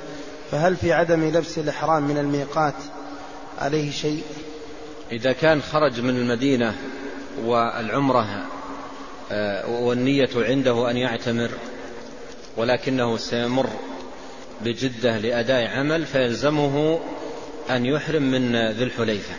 [0.52, 2.74] فهل في عدم لبس الإحرام من الميقات
[3.60, 4.24] عليه شيء؟
[5.12, 6.76] إذا كان خرج من المدينة
[7.44, 8.46] والعمرة
[9.32, 11.50] آه، والنية عنده أن يعتمر
[12.58, 13.70] ولكنه سيمر
[14.62, 17.00] بجدة لأداء عمل فيلزمه
[17.70, 19.34] أن يحرم من ذي الحليفة.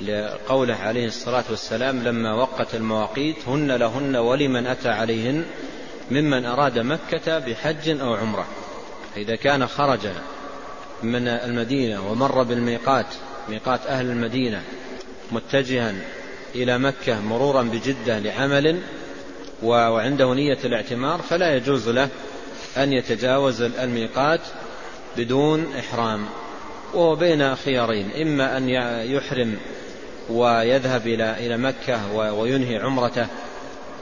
[0.00, 5.44] لقوله عليه الصلاة والسلام لما وقت المواقيت هن لهن ولمن أتى عليهن
[6.10, 8.46] ممن أراد مكة بحج أو عمرة.
[9.16, 10.06] إذا كان خرج
[11.04, 13.06] من المدينة ومر بالميقات
[13.48, 14.62] ميقات أهل المدينة
[15.32, 15.94] متجها
[16.54, 18.80] إلى مكة مرورا بجدة لعمل
[19.62, 22.08] وعنده نية الاعتمار فلا يجوز له
[22.76, 24.40] أن يتجاوز الميقات
[25.16, 26.26] بدون إحرام.
[26.94, 28.68] وهو بين خيارين إما أن
[29.10, 29.56] يحرم
[30.30, 33.26] ويذهب إلى إلى مكة وينهي عمرته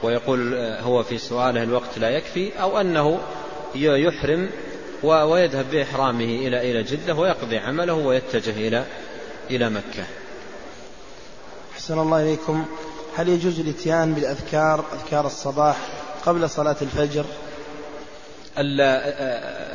[0.02, 3.20] ويقول هو في سؤاله الوقت لا يكفي أو أنه
[3.74, 4.50] يحرم
[5.02, 8.84] ويذهب بإحرامه إلى إلى جدة ويقضي عمله ويتجه إلى
[9.50, 10.04] إلى مكة.
[11.72, 12.66] أحسن الله إليكم
[13.16, 15.76] هل يجوز الإتيان بالأذكار أذكار الصباح
[16.26, 17.24] قبل صلاة الفجر؟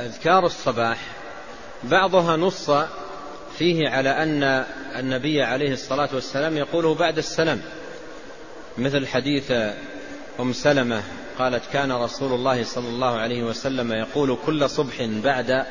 [0.06, 0.98] أذكار الصباح
[1.84, 2.72] بعضها نص
[3.58, 4.66] فيه على أن
[5.00, 7.62] النبي عليه الصلاة والسلام يقوله بعد السلام
[8.78, 9.52] مثل حديث
[10.40, 11.04] أم سلمة
[11.40, 15.66] قالت كان رسول الله صلى الله عليه وسلم يقول كل صبح بعد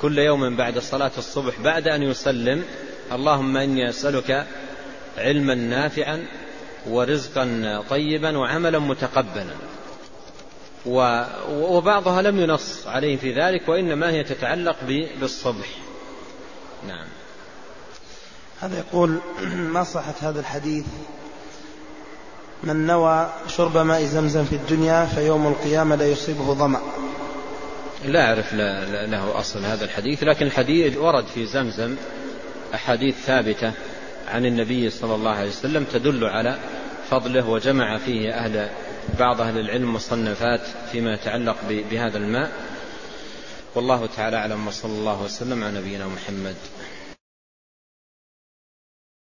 [0.00, 2.64] كل يوم بعد صلاة الصبح بعد أن يسلم
[3.12, 4.46] اللهم إني أسألك
[5.18, 6.26] علما نافعا
[6.88, 9.54] ورزقا طيبا وعملا متقبلا.
[11.50, 14.76] وبعضها لم ينص عليه في ذلك وإنما هي تتعلق
[15.20, 15.68] بالصبح.
[16.88, 17.06] نعم.
[18.60, 19.18] هذا يقول
[19.56, 20.84] ما صحة هذا الحديث؟
[22.64, 26.80] من نوى شرب ماء زمزم في الدنيا فيوم القيامة لا يصيبه ظمأ.
[28.04, 28.54] لا أعرف
[29.10, 31.96] له أصل هذا الحديث لكن الحديث ورد في زمزم
[32.74, 33.72] أحاديث ثابتة
[34.28, 36.58] عن النبي صلى الله عليه وسلم تدل على
[37.10, 38.68] فضله وجمع فيه أهل
[39.18, 40.60] بعض أهل العلم مصنفات
[40.92, 41.56] فيما يتعلق
[41.90, 42.50] بهذا الماء.
[43.74, 46.56] والله تعالى أعلم وصلى الله وسلم على نبينا محمد.